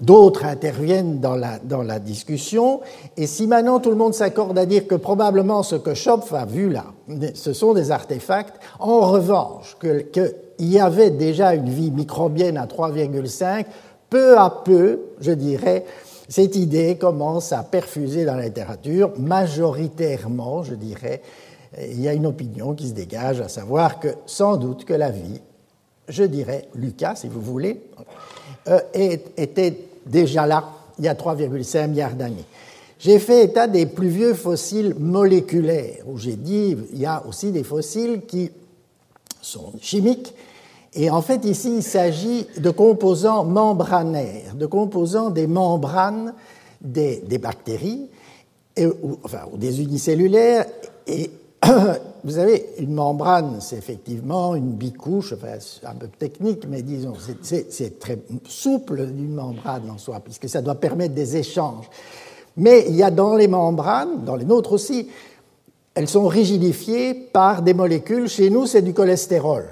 D'autres 0.00 0.46
interviennent 0.46 1.20
dans 1.20 1.36
la, 1.36 1.58
dans 1.58 1.82
la, 1.82 1.98
discussion. 1.98 2.80
Et 3.18 3.26
si 3.26 3.46
maintenant 3.46 3.80
tout 3.80 3.90
le 3.90 3.96
monde 3.96 4.14
s'accorde 4.14 4.58
à 4.58 4.64
dire 4.64 4.86
que 4.86 4.94
probablement 4.94 5.62
ce 5.62 5.76
que 5.76 5.92
Schopf 5.92 6.32
a 6.32 6.46
vu 6.46 6.70
là, 6.70 6.86
ce 7.34 7.52
sont 7.52 7.74
des 7.74 7.90
artefacts, 7.90 8.54
en 8.78 9.00
revanche, 9.00 9.76
qu'il 9.80 10.34
y 10.58 10.78
avait 10.78 11.10
déjà 11.10 11.54
une 11.54 11.68
vie 11.68 11.90
microbienne 11.90 12.56
à 12.56 12.66
3,5, 12.66 13.66
peu 14.08 14.38
à 14.38 14.62
peu, 14.64 15.00
je 15.20 15.32
dirais, 15.32 15.84
cette 16.28 16.56
idée 16.56 16.96
commence 16.96 17.52
à 17.52 17.62
perfuser 17.62 18.24
dans 18.24 18.36
la 18.36 18.44
littérature, 18.44 19.12
majoritairement, 19.18 20.62
je 20.62 20.76
dirais, 20.76 21.20
il 21.78 22.00
y 22.00 22.08
a 22.08 22.14
une 22.14 22.26
opinion 22.26 22.74
qui 22.74 22.88
se 22.88 22.94
dégage, 22.94 23.40
à 23.40 23.48
savoir 23.48 24.00
que 24.00 24.08
sans 24.26 24.56
doute 24.56 24.84
que 24.84 24.94
la 24.94 25.10
vie, 25.10 25.40
je 26.08 26.24
dirais, 26.24 26.68
Lucas, 26.74 27.16
si 27.16 27.28
vous 27.28 27.40
voulez, 27.40 27.82
euh, 28.68 28.80
était 28.94 29.76
déjà 30.06 30.46
là, 30.46 30.64
il 30.98 31.04
y 31.04 31.08
a 31.08 31.14
3,5 31.14 31.88
milliards 31.88 32.14
d'années. 32.14 32.44
J'ai 32.98 33.18
fait 33.18 33.44
état 33.44 33.66
des 33.66 33.86
plus 33.86 34.08
vieux 34.08 34.34
fossiles 34.34 34.94
moléculaires, 34.98 36.04
où 36.06 36.18
j'ai 36.18 36.36
dit 36.36 36.76
il 36.92 36.98
y 36.98 37.06
a 37.06 37.24
aussi 37.26 37.50
des 37.50 37.64
fossiles 37.64 38.22
qui 38.26 38.50
sont 39.40 39.72
chimiques. 39.80 40.34
Et 40.92 41.08
en 41.08 41.22
fait, 41.22 41.44
ici, 41.44 41.76
il 41.76 41.82
s'agit 41.82 42.46
de 42.58 42.70
composants 42.70 43.44
membranaires, 43.44 44.54
de 44.54 44.66
composants 44.66 45.30
des 45.30 45.46
membranes 45.46 46.34
des, 46.80 47.22
des 47.26 47.38
bactéries, 47.38 48.08
ou, 48.78 49.18
ou 49.52 49.56
des 49.56 49.80
unicellulaires. 49.80 50.66
Et 51.06 51.30
vous 52.24 52.38
avez 52.38 52.66
une 52.78 52.94
membrane, 52.94 53.58
c'est 53.60 53.76
effectivement 53.76 54.54
une 54.54 54.72
bicouche, 54.72 55.34
enfin, 55.34 55.58
un 55.84 55.94
peu 55.94 56.08
technique, 56.08 56.64
mais 56.68 56.82
disons, 56.82 57.14
c'est 57.42 57.98
très 57.98 58.18
souple 58.46 59.00
une 59.00 59.34
membrane 59.34 59.90
en 59.90 59.98
soi, 59.98 60.20
puisque 60.20 60.48
ça 60.48 60.62
doit 60.62 60.74
permettre 60.74 61.14
des 61.14 61.36
échanges. 61.36 61.88
Mais 62.56 62.84
il 62.88 62.96
y 62.96 63.02
a 63.02 63.10
dans 63.10 63.36
les 63.36 63.48
membranes, 63.48 64.24
dans 64.24 64.36
les 64.36 64.44
nôtres 64.44 64.72
aussi, 64.72 65.08
elles 65.94 66.08
sont 66.08 66.28
rigidifiées 66.28 67.14
par 67.14 67.62
des 67.62 67.74
molécules. 67.74 68.28
Chez 68.28 68.50
nous, 68.50 68.66
c'est 68.66 68.82
du 68.82 68.94
cholestérol. 68.94 69.66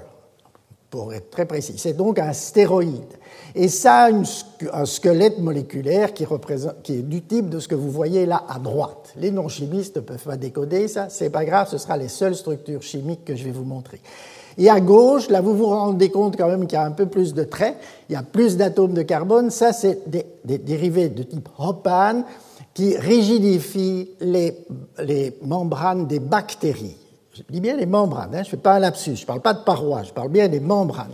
pour 0.89 1.13
être 1.13 1.29
très 1.29 1.45
précis. 1.45 1.75
C'est 1.77 1.93
donc 1.93 2.17
un 2.17 2.33
stéroïde. 2.33 3.18
Et 3.55 3.67
ça 3.67 4.05
a 4.05 4.11
un 4.11 4.85
squelette 4.85 5.39
moléculaire 5.39 6.13
qui, 6.13 6.23
est 6.23 7.01
du 7.01 7.21
type 7.21 7.49
de 7.49 7.59
ce 7.59 7.67
que 7.67 7.75
vous 7.75 7.89
voyez 7.89 8.25
là 8.25 8.43
à 8.47 8.59
droite. 8.59 9.13
Les 9.17 9.31
non-chimistes 9.31 9.97
ne 9.97 10.01
peuvent 10.01 10.23
pas 10.23 10.37
décoder 10.37 10.87
ça, 10.87 11.07
c'est 11.09 11.29
pas 11.29 11.45
grave, 11.45 11.67
ce 11.69 11.77
sera 11.77 11.97
les 11.97 12.07
seules 12.07 12.35
structures 12.35 12.81
chimiques 12.81 13.25
que 13.25 13.35
je 13.35 13.43
vais 13.43 13.51
vous 13.51 13.63
montrer. 13.63 14.01
Et 14.57 14.69
à 14.69 14.79
gauche, 14.79 15.29
là, 15.29 15.41
vous 15.41 15.55
vous 15.55 15.67
rendez 15.67 16.09
compte 16.09 16.35
quand 16.35 16.47
même 16.47 16.67
qu'il 16.67 16.77
y 16.77 16.81
a 16.81 16.85
un 16.85 16.91
peu 16.91 17.05
plus 17.05 17.33
de 17.33 17.43
traits, 17.43 17.77
il 18.09 18.13
y 18.13 18.15
a 18.15 18.23
plus 18.23 18.57
d'atomes 18.57 18.93
de 18.93 19.03
carbone. 19.03 19.51
Ça, 19.51 19.71
c'est 19.71 20.09
des, 20.09 20.25
dérivés 20.57 21.09
de 21.09 21.23
type 21.23 21.47
Hopan 21.57 22.23
qui 22.73 22.97
rigidifient 22.97 24.09
les, 24.19 24.57
les 25.01 25.37
membranes 25.43 26.07
des 26.07 26.19
bactéries. 26.19 26.97
Je 27.33 27.43
dis 27.49 27.61
bien 27.61 27.77
les 27.77 27.85
membranes, 27.85 28.31
hein, 28.33 28.43
je 28.43 28.47
ne 28.47 28.51
fais 28.51 28.57
pas 28.57 28.75
un 28.75 28.79
lapsus, 28.79 29.15
je 29.15 29.21
ne 29.21 29.27
parle 29.27 29.41
pas 29.41 29.53
de 29.53 29.63
parois, 29.63 30.03
je 30.03 30.11
parle 30.11 30.29
bien 30.29 30.49
des 30.49 30.59
membranes. 30.59 31.13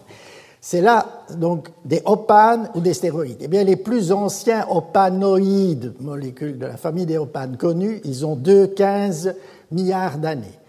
C'est 0.68 0.82
là 0.82 1.06
donc 1.38 1.68
des 1.86 2.02
opanes 2.06 2.72
ou 2.74 2.80
des 2.80 2.96
stéroïdes. 2.96 3.38
Eh 3.42 3.48
bien, 3.48 3.64
les 3.64 3.76
plus 3.76 4.12
anciens 4.12 4.66
opanoïdes, 4.68 5.94
molécules 6.00 6.58
de 6.58 6.66
la 6.66 6.76
famille 6.76 7.06
des 7.06 7.20
opanes 7.20 7.56
connues, 7.56 8.02
ils 8.04 8.26
ont 8.26 8.36
2-15 8.36 9.36
milliards 9.72 10.18
d'années. 10.18 10.60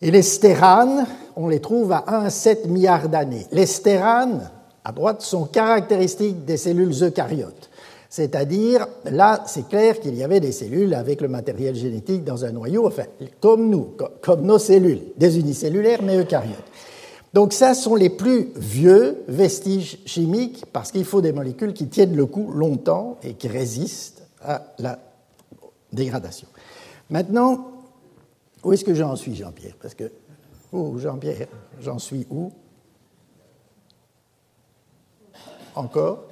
Et 0.00 0.12
les 0.12 0.22
stéranes, 0.22 1.06
on 1.34 1.48
les 1.48 1.58
trouve 1.58 1.90
à 1.90 2.04
1,7 2.06 2.68
milliards 2.68 3.08
d'années. 3.08 3.44
Les 3.50 3.66
stéranes, 3.66 4.48
à 4.84 4.92
droite, 4.92 5.22
sont 5.22 5.46
caractéristiques 5.46 6.44
des 6.44 6.56
cellules 6.56 6.94
eucaryotes. 7.02 7.70
C'est-à-dire, 8.08 8.86
là, 9.06 9.42
c'est 9.48 9.68
clair 9.68 9.98
qu'il 9.98 10.14
y 10.14 10.22
avait 10.22 10.38
des 10.38 10.52
cellules 10.52 10.94
avec 10.94 11.20
le 11.20 11.26
matériel 11.26 11.74
génétique 11.74 12.22
dans 12.22 12.44
un 12.44 12.52
noyau, 12.52 12.86
enfin, 12.86 13.06
comme 13.40 13.68
nous, 13.68 13.96
comme 14.20 14.42
nos 14.42 14.60
cellules, 14.60 15.02
des 15.16 15.36
unicellulaires, 15.36 15.98
mais 16.00 16.16
eucaryotes. 16.16 16.70
Donc 17.34 17.52
ça 17.52 17.74
sont 17.74 17.96
les 17.96 18.10
plus 18.10 18.52
vieux 18.54 19.24
vestiges 19.26 19.98
chimiques 20.06 20.64
parce 20.72 20.92
qu'il 20.92 21.04
faut 21.04 21.20
des 21.20 21.32
molécules 21.32 21.74
qui 21.74 21.88
tiennent 21.88 22.14
le 22.14 22.26
coup 22.26 22.52
longtemps 22.52 23.18
et 23.24 23.34
qui 23.34 23.48
résistent 23.48 24.22
à 24.40 24.62
la 24.78 25.00
dégradation. 25.92 26.46
Maintenant, 27.10 27.72
où 28.62 28.72
est-ce 28.72 28.84
que 28.84 28.94
j'en 28.94 29.16
suis, 29.16 29.34
Jean-Pierre? 29.34 29.74
Parce 29.82 29.94
que, 29.94 30.12
oh, 30.72 30.96
Jean-Pierre, 30.96 31.48
j'en 31.80 31.98
suis 31.98 32.24
où? 32.30 32.52
Encore? 35.74 36.28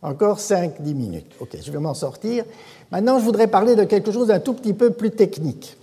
Encore 0.00 0.38
5-10 0.38 0.94
minutes. 0.94 1.32
Ok, 1.38 1.58
je 1.62 1.70
vais 1.70 1.78
m'en 1.78 1.92
sortir. 1.92 2.46
Maintenant, 2.90 3.18
je 3.18 3.24
voudrais 3.26 3.46
parler 3.46 3.76
de 3.76 3.84
quelque 3.84 4.10
chose 4.10 4.28
d'un 4.28 4.40
tout 4.40 4.54
petit 4.54 4.72
peu 4.72 4.90
plus 4.90 5.10
technique. 5.10 5.76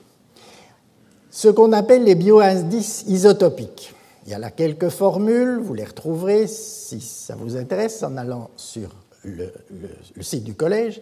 Ce 1.32 1.48
qu'on 1.48 1.72
appelle 1.72 2.04
les 2.04 2.16
bioindices 2.16 3.06
isotopiques. 3.08 3.94
Il 4.26 4.32
y 4.32 4.36
a 4.36 4.40
là 4.40 4.52
quelques 4.52 4.90
formules, 4.90 5.60
vous 5.60 5.74
les 5.74 5.86
retrouverez 5.86 6.46
si 6.46 7.00
ça 7.00 7.36
vous 7.36 7.56
intéresse 7.56 8.04
en 8.04 8.18
allant 8.18 8.50
sur 8.58 8.90
le, 9.24 9.52
site 10.20 10.44
du 10.44 10.54
collège. 10.54 11.02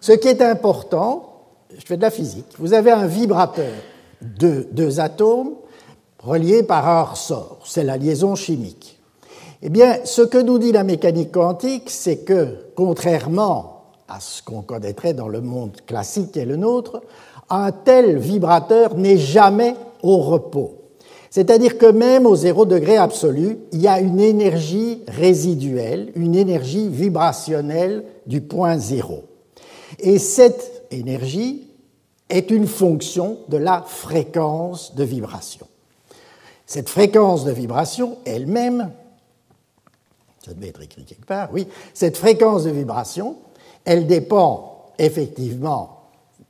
Ce 0.00 0.12
qui 0.12 0.28
est 0.28 0.42
important, 0.42 1.44
je 1.76 1.86
fais 1.86 1.96
de 1.96 2.02
la 2.02 2.10
physique, 2.10 2.46
vous 2.58 2.74
avez 2.74 2.90
un 2.90 3.06
vibrateur 3.06 3.72
de 4.20 4.66
deux 4.72 5.00
atomes 5.00 5.54
reliés 6.18 6.64
par 6.64 6.88
un 6.88 7.02
ressort, 7.04 7.60
c'est 7.64 7.84
la 7.84 7.96
liaison 7.96 8.34
chimique. 8.34 8.98
Eh 9.62 9.70
bien, 9.70 9.98
ce 10.04 10.22
que 10.22 10.38
nous 10.38 10.58
dit 10.58 10.72
la 10.72 10.84
mécanique 10.84 11.32
quantique, 11.32 11.88
c'est 11.88 12.18
que, 12.18 12.56
contrairement 12.74 13.84
à 14.08 14.20
ce 14.20 14.42
qu'on 14.42 14.62
connaîtrait 14.62 15.14
dans 15.14 15.28
le 15.28 15.40
monde 15.40 15.76
classique 15.86 16.36
et 16.36 16.44
le 16.44 16.56
nôtre, 16.56 17.02
un 17.50 17.72
tel 17.72 18.18
vibrateur 18.18 18.94
n'est 18.96 19.18
jamais 19.18 19.74
au 20.02 20.18
repos. 20.18 20.74
C'est-à-dire 21.30 21.76
que 21.76 21.86
même 21.86 22.26
au 22.26 22.36
zéro 22.36 22.64
degré 22.64 22.96
absolu, 22.96 23.58
il 23.72 23.80
y 23.80 23.88
a 23.88 24.00
une 24.00 24.20
énergie 24.20 25.02
résiduelle, 25.08 26.10
une 26.14 26.34
énergie 26.34 26.88
vibrationnelle 26.88 28.04
du 28.26 28.40
point 28.40 28.78
zéro. 28.78 29.24
Et 29.98 30.18
cette 30.18 30.86
énergie 30.90 31.68
est 32.28 32.50
une 32.50 32.66
fonction 32.66 33.38
de 33.48 33.56
la 33.56 33.82
fréquence 33.86 34.94
de 34.94 35.04
vibration. 35.04 35.66
Cette 36.66 36.88
fréquence 36.88 37.44
de 37.44 37.52
vibration 37.52 38.18
elle-même, 38.24 38.90
ça 40.44 40.52
devait 40.52 40.68
être 40.68 40.82
écrit 40.82 41.04
quelque 41.04 41.26
part, 41.26 41.48
oui, 41.52 41.66
cette 41.94 42.16
fréquence 42.16 42.64
de 42.64 42.70
vibration, 42.70 43.36
elle 43.84 44.06
dépend 44.06 44.86
effectivement 44.98 45.97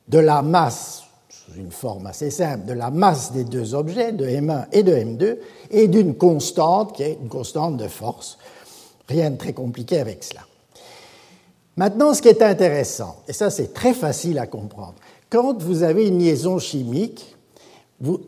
de 0.09 0.18
la 0.18 0.42
masse, 0.42 1.05
sous 1.29 1.59
une 1.59 1.71
forme 1.71 2.07
assez 2.07 2.31
simple, 2.31 2.66
de 2.66 2.73
la 2.73 2.90
masse 2.90 3.33
des 3.33 3.44
deux 3.44 3.75
objets, 3.75 4.12
de 4.12 4.27
M1 4.27 4.66
et 4.73 4.83
de 4.83 4.92
M2, 4.92 5.37
et 5.71 5.88
d'une 5.88 6.14
constante 6.14 6.94
qui 6.94 7.03
est 7.03 7.18
une 7.21 7.29
constante 7.29 7.77
de 7.77 7.88
force. 7.88 8.38
Rien 9.09 9.31
de 9.31 9.37
très 9.37 9.53
compliqué 9.53 9.99
avec 9.99 10.25
cela. 10.25 10.40
Maintenant, 11.77 12.12
ce 12.12 12.23
qui 12.23 12.29
est 12.29 12.42
intéressant, 12.42 13.16
et 13.29 13.33
ça 13.33 13.51
c'est 13.51 13.73
très 13.73 13.94
facile 13.94 14.38
à 14.38 14.47
comprendre, 14.47 14.94
quand 15.31 15.62
vous 15.62 15.83
avez 15.83 16.09
une 16.09 16.18
liaison 16.18 16.59
chimique, 16.59 17.37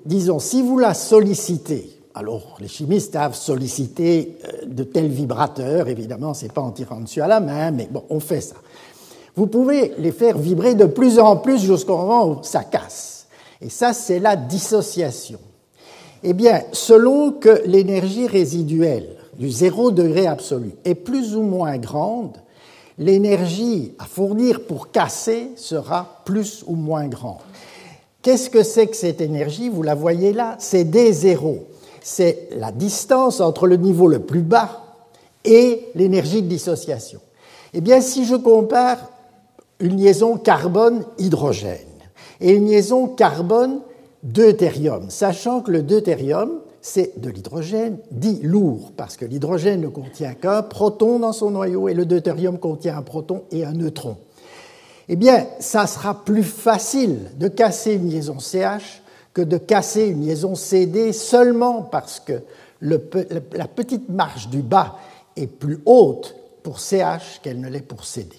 disons, 0.04 0.38
si 0.38 0.62
vous 0.62 0.78
la 0.78 0.94
sollicitez, 0.94 2.00
alors 2.14 2.56
les 2.60 2.68
chimistes 2.68 3.12
savent 3.12 3.34
solliciter 3.34 4.36
euh, 4.44 4.66
de 4.66 4.84
tels 4.84 5.08
vibrateurs, 5.08 5.88
évidemment, 5.88 6.34
c'est 6.34 6.52
pas 6.52 6.60
en 6.60 6.72
tirant 6.72 7.00
dessus 7.00 7.22
à 7.22 7.28
la 7.28 7.40
main, 7.40 7.70
mais 7.70 7.88
bon, 7.90 8.04
on 8.10 8.20
fait 8.20 8.40
ça. 8.40 8.56
Vous 9.36 9.46
pouvez 9.46 9.92
les 9.98 10.12
faire 10.12 10.38
vibrer 10.38 10.74
de 10.74 10.86
plus 10.86 11.18
en 11.18 11.36
plus 11.36 11.58
jusqu'au 11.60 11.96
moment 11.96 12.28
où 12.28 12.38
ça 12.42 12.64
casse. 12.64 13.26
Et 13.60 13.68
ça, 13.68 13.92
c'est 13.92 14.18
la 14.18 14.36
dissociation. 14.36 15.38
Eh 16.22 16.32
bien, 16.32 16.62
selon 16.72 17.32
que 17.32 17.62
l'énergie 17.66 18.26
résiduelle 18.26 19.16
du 19.38 19.50
zéro 19.50 19.90
degré 19.90 20.26
absolu 20.26 20.72
est 20.84 20.94
plus 20.94 21.34
ou 21.34 21.42
moins 21.42 21.78
grande, 21.78 22.36
l'énergie 22.98 23.92
à 23.98 24.04
fournir 24.04 24.66
pour 24.66 24.90
casser 24.90 25.50
sera 25.56 26.20
plus 26.24 26.62
ou 26.66 26.74
moins 26.74 27.08
grande. 27.08 27.38
Qu'est-ce 28.22 28.50
que 28.50 28.62
c'est 28.62 28.86
que 28.86 28.96
cette 28.96 29.22
énergie? 29.22 29.70
Vous 29.70 29.82
la 29.82 29.94
voyez 29.94 30.34
là, 30.34 30.56
c'est 30.58 30.84
D0. 30.84 31.60
C'est 32.02 32.48
la 32.56 32.70
distance 32.70 33.40
entre 33.40 33.66
le 33.66 33.76
niveau 33.76 34.08
le 34.08 34.18
plus 34.18 34.42
bas 34.42 34.84
et 35.44 35.86
l'énergie 35.94 36.42
de 36.42 36.48
dissociation. 36.48 37.20
Eh 37.72 37.80
bien, 37.80 38.02
si 38.02 38.26
je 38.26 38.36
compare 38.36 38.98
une 39.80 39.96
liaison 39.96 40.36
carbone-hydrogène 40.36 41.78
et 42.40 42.52
une 42.52 42.66
liaison 42.66 43.08
carbone-deutérium, 43.08 45.10
sachant 45.10 45.60
que 45.60 45.70
le 45.70 45.82
deutérium, 45.82 46.60
c'est 46.82 47.20
de 47.20 47.28
l'hydrogène 47.28 47.98
dit 48.10 48.40
lourd, 48.42 48.92
parce 48.96 49.16
que 49.16 49.24
l'hydrogène 49.24 49.82
ne 49.82 49.88
contient 49.88 50.34
qu'un 50.34 50.62
proton 50.62 51.18
dans 51.18 51.32
son 51.32 51.50
noyau 51.50 51.88
et 51.88 51.94
le 51.94 52.06
deutérium 52.06 52.58
contient 52.58 52.96
un 52.96 53.02
proton 53.02 53.42
et 53.50 53.64
un 53.64 53.72
neutron. 53.72 54.16
Eh 55.08 55.16
bien, 55.16 55.46
ça 55.58 55.86
sera 55.86 56.24
plus 56.24 56.44
facile 56.44 57.18
de 57.36 57.48
casser 57.48 57.94
une 57.94 58.08
liaison 58.08 58.38
CH 58.38 59.02
que 59.34 59.42
de 59.42 59.58
casser 59.58 60.06
une 60.06 60.24
liaison 60.24 60.54
CD 60.54 61.12
seulement 61.12 61.82
parce 61.82 62.20
que 62.20 62.40
la 62.80 63.68
petite 63.68 64.08
marge 64.08 64.48
du 64.48 64.62
bas 64.62 64.96
est 65.36 65.46
plus 65.46 65.80
haute 65.84 66.34
pour 66.62 66.80
CH 66.80 67.40
qu'elle 67.42 67.60
ne 67.60 67.68
l'est 67.68 67.80
pour 67.80 68.04
CD. 68.04 68.36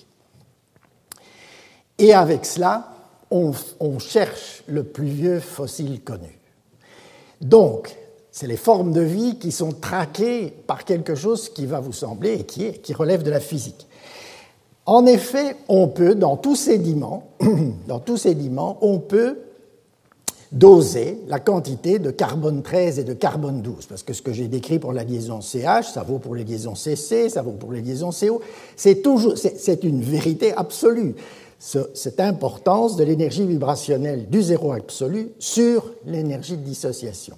Et 2.02 2.14
avec 2.16 2.48
cela, 2.48 2.88
on, 3.30 3.54
cherche 4.00 4.64
le 4.68 4.84
plus 4.84 5.06
vieux 5.06 5.40
fossile 5.40 6.02
connu. 6.02 6.40
Donc, 7.42 7.96
c'est 8.32 8.48
les 8.48 8.58
formes 8.58 8.92
de 8.92 9.02
vie 9.02 9.38
qui 9.38 9.52
sont 9.52 9.72
traquées 9.72 10.52
par 10.66 10.84
quelque 10.84 11.14
chose 11.14 11.50
qui 11.50 11.68
va 11.68 11.80
vous 11.80 11.94
sembler 11.94 12.40
et 12.40 12.44
qui, 12.44 12.72
qui 12.74 12.96
relève 12.96 13.22
de 13.22 13.30
la 13.30 13.40
physique. 13.40 13.88
En 14.88 15.06
effet, 15.06 15.56
on 15.68 15.88
peut, 15.90 16.16
dans 16.16 16.38
tous 16.38 16.56
ces 16.56 16.80
diments, 16.80 17.30
dans 17.88 18.00
tous 18.00 18.18
ces 18.18 18.34
diments, 18.34 18.80
on 18.82 18.98
peut 18.98 19.38
doser 20.52 21.20
la 21.28 21.40
quantité 21.40 22.00
de 22.00 22.10
carbone 22.10 22.64
13 22.64 23.00
et 23.00 23.04
de 23.04 23.14
carbone 23.14 23.62
12, 23.62 23.86
parce 23.86 24.04
que 24.04 24.14
ce 24.14 24.22
que 24.22 24.34
j'ai 24.34 24.48
décrit 24.48 24.80
pour 24.80 24.92
la 24.92 25.04
liaison 25.04 25.40
CH, 25.40 25.92
ça 25.94 26.04
vaut 26.04 26.18
pour 26.18 26.36
les 26.36 26.44
liaisons 26.44 26.76
CC, 26.76 27.30
ça 27.30 27.42
vaut 27.42 27.52
pour 27.52 27.72
les 27.72 27.82
liaisons 27.82 28.10
CO, 28.10 28.42
c'est 28.76 29.02
c'est 29.58 29.84
une 29.84 30.02
vérité 30.02 30.52
absolue. 30.54 31.16
Cette 31.62 32.20
importance 32.20 32.96
de 32.96 33.04
l'énergie 33.04 33.46
vibrationnelle 33.46 34.28
du 34.28 34.42
zéro 34.42 34.72
absolu 34.72 35.32
sur 35.38 35.92
l'énergie 36.08 36.58
de 36.58 36.64
dissociation. 36.64 37.36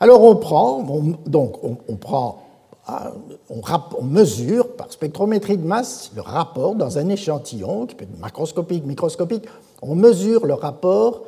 Alors 0.00 0.22
on 0.22 0.36
prend, 0.36 0.82
donc 1.26 1.58
on, 1.62 1.96
prend, 1.96 2.42
ah, 2.86 3.12
on, 3.50 4.02
mesure 4.02 4.74
par 4.76 4.90
spectrométrie 4.90 5.58
de 5.58 5.66
masse 5.66 6.12
le 6.16 6.22
rapport 6.22 6.76
dans 6.76 6.96
un 6.96 7.10
échantillon, 7.10 7.84
qui 7.84 7.94
peut 7.94 8.04
être 8.04 8.18
macroscopique, 8.18 8.86
microscopique, 8.86 9.44
on 9.82 9.94
mesure 9.94 10.46
le 10.46 10.54
rapport, 10.54 11.24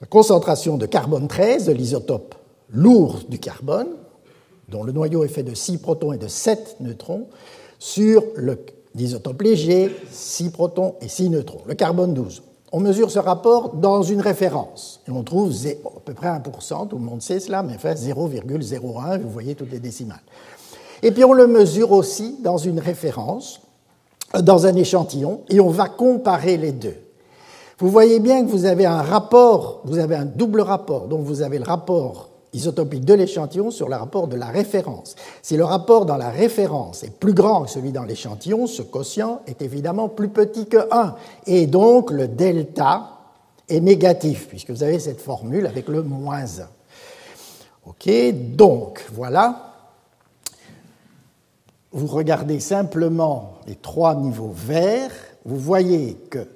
la 0.00 0.06
concentration 0.06 0.78
de 0.78 0.86
carbone 0.86 1.28
13, 1.28 1.66
de 1.66 1.72
l'isotope 1.72 2.34
lourd 2.70 3.20
du 3.28 3.38
carbone, 3.38 3.88
dont 4.70 4.82
le 4.82 4.92
noyau 4.92 5.24
est 5.24 5.28
fait 5.28 5.42
de 5.42 5.54
6 5.54 5.76
protons 5.76 6.14
et 6.14 6.18
de 6.18 6.28
7 6.28 6.76
neutrons, 6.80 7.28
sur 7.78 8.22
l'isotope 8.96 9.42
léger, 9.42 9.94
6 10.10 10.50
protons 10.50 10.94
et 11.00 11.08
6 11.08 11.30
neutrons, 11.30 11.60
le 11.66 11.74
carbone 11.74 12.14
12. 12.14 12.42
On 12.72 12.80
mesure 12.80 13.10
ce 13.10 13.18
rapport 13.18 13.74
dans 13.74 14.02
une 14.02 14.20
référence. 14.20 15.00
Et 15.06 15.10
on 15.10 15.22
trouve 15.22 15.52
à 15.52 16.00
peu 16.04 16.14
près 16.14 16.28
1%, 16.28 16.88
tout 16.88 16.96
le 16.96 17.04
monde 17.04 17.22
sait 17.22 17.38
cela, 17.38 17.62
mais 17.62 17.74
enfin 17.76 17.94
0,01, 17.94 19.20
vous 19.20 19.30
voyez 19.30 19.54
toutes 19.54 19.70
les 19.70 19.78
décimales. 19.78 20.22
Et 21.02 21.12
puis 21.12 21.24
on 21.24 21.32
le 21.32 21.46
mesure 21.46 21.92
aussi 21.92 22.36
dans 22.42 22.56
une 22.56 22.80
référence, 22.80 23.60
euh, 24.34 24.42
dans 24.42 24.66
un 24.66 24.74
échantillon, 24.74 25.42
et 25.48 25.60
on 25.60 25.70
va 25.70 25.88
comparer 25.88 26.56
les 26.56 26.72
deux. 26.72 26.96
Vous 27.78 27.90
voyez 27.90 28.20
bien 28.20 28.44
que 28.44 28.50
vous 28.50 28.64
avez 28.64 28.86
un 28.86 29.02
rapport, 29.02 29.82
vous 29.84 29.98
avez 29.98 30.16
un 30.16 30.24
double 30.24 30.62
rapport. 30.62 31.08
Donc 31.08 31.20
vous 31.24 31.42
avez 31.42 31.58
le 31.58 31.64
rapport 31.64 32.30
isotopique 32.52 33.04
de 33.04 33.14
l'échantillon 33.14 33.70
sur 33.70 33.88
le 33.88 33.96
rapport 33.96 34.28
de 34.28 34.36
la 34.36 34.46
référence. 34.46 35.14
Si 35.42 35.56
le 35.56 35.64
rapport 35.64 36.06
dans 36.06 36.16
la 36.16 36.30
référence 36.30 37.02
est 37.02 37.10
plus 37.10 37.34
grand 37.34 37.64
que 37.64 37.70
celui 37.70 37.92
dans 37.92 38.04
l'échantillon, 38.04 38.66
ce 38.66 38.82
quotient 38.82 39.40
est 39.46 39.62
évidemment 39.62 40.08
plus 40.08 40.28
petit 40.28 40.66
que 40.66 40.88
1. 40.90 41.14
Et 41.46 41.66
donc 41.66 42.10
le 42.10 42.28
delta 42.28 43.10
est 43.68 43.80
négatif, 43.80 44.48
puisque 44.48 44.70
vous 44.70 44.82
avez 44.82 44.98
cette 44.98 45.20
formule 45.20 45.66
avec 45.66 45.88
le 45.88 46.02
moins 46.02 46.44
1. 46.60 46.68
OK, 47.86 48.10
donc 48.54 49.04
voilà. 49.12 49.74
Vous 51.92 52.06
regardez 52.06 52.60
simplement 52.60 53.54
les 53.66 53.76
trois 53.76 54.14
niveaux 54.14 54.52
verts, 54.54 55.12
vous 55.44 55.56
voyez 55.56 56.14
que 56.30 56.46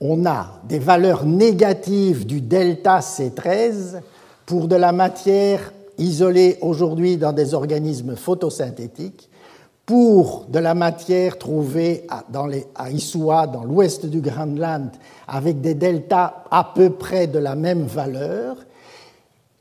on 0.00 0.24
a 0.24 0.60
des 0.64 0.78
valeurs 0.78 1.26
négatives 1.26 2.26
du 2.26 2.40
delta 2.40 3.00
C13 3.00 4.00
pour 4.50 4.66
de 4.66 4.74
la 4.74 4.90
matière 4.90 5.72
isolée 5.96 6.58
aujourd'hui 6.60 7.16
dans 7.16 7.32
des 7.32 7.54
organismes 7.54 8.16
photosynthétiques, 8.16 9.30
pour 9.86 10.46
de 10.48 10.58
la 10.58 10.74
matière 10.74 11.38
trouvée 11.38 12.04
à, 12.08 12.24
dans 12.28 12.48
les, 12.48 12.66
à 12.74 13.46
dans 13.46 13.62
l'ouest 13.62 14.06
du 14.06 14.20
Groenland, 14.20 14.90
avec 15.28 15.60
des 15.60 15.74
deltas 15.74 16.42
à 16.50 16.64
peu 16.74 16.90
près 16.90 17.28
de 17.28 17.38
la 17.38 17.54
même 17.54 17.84
valeur, 17.84 18.56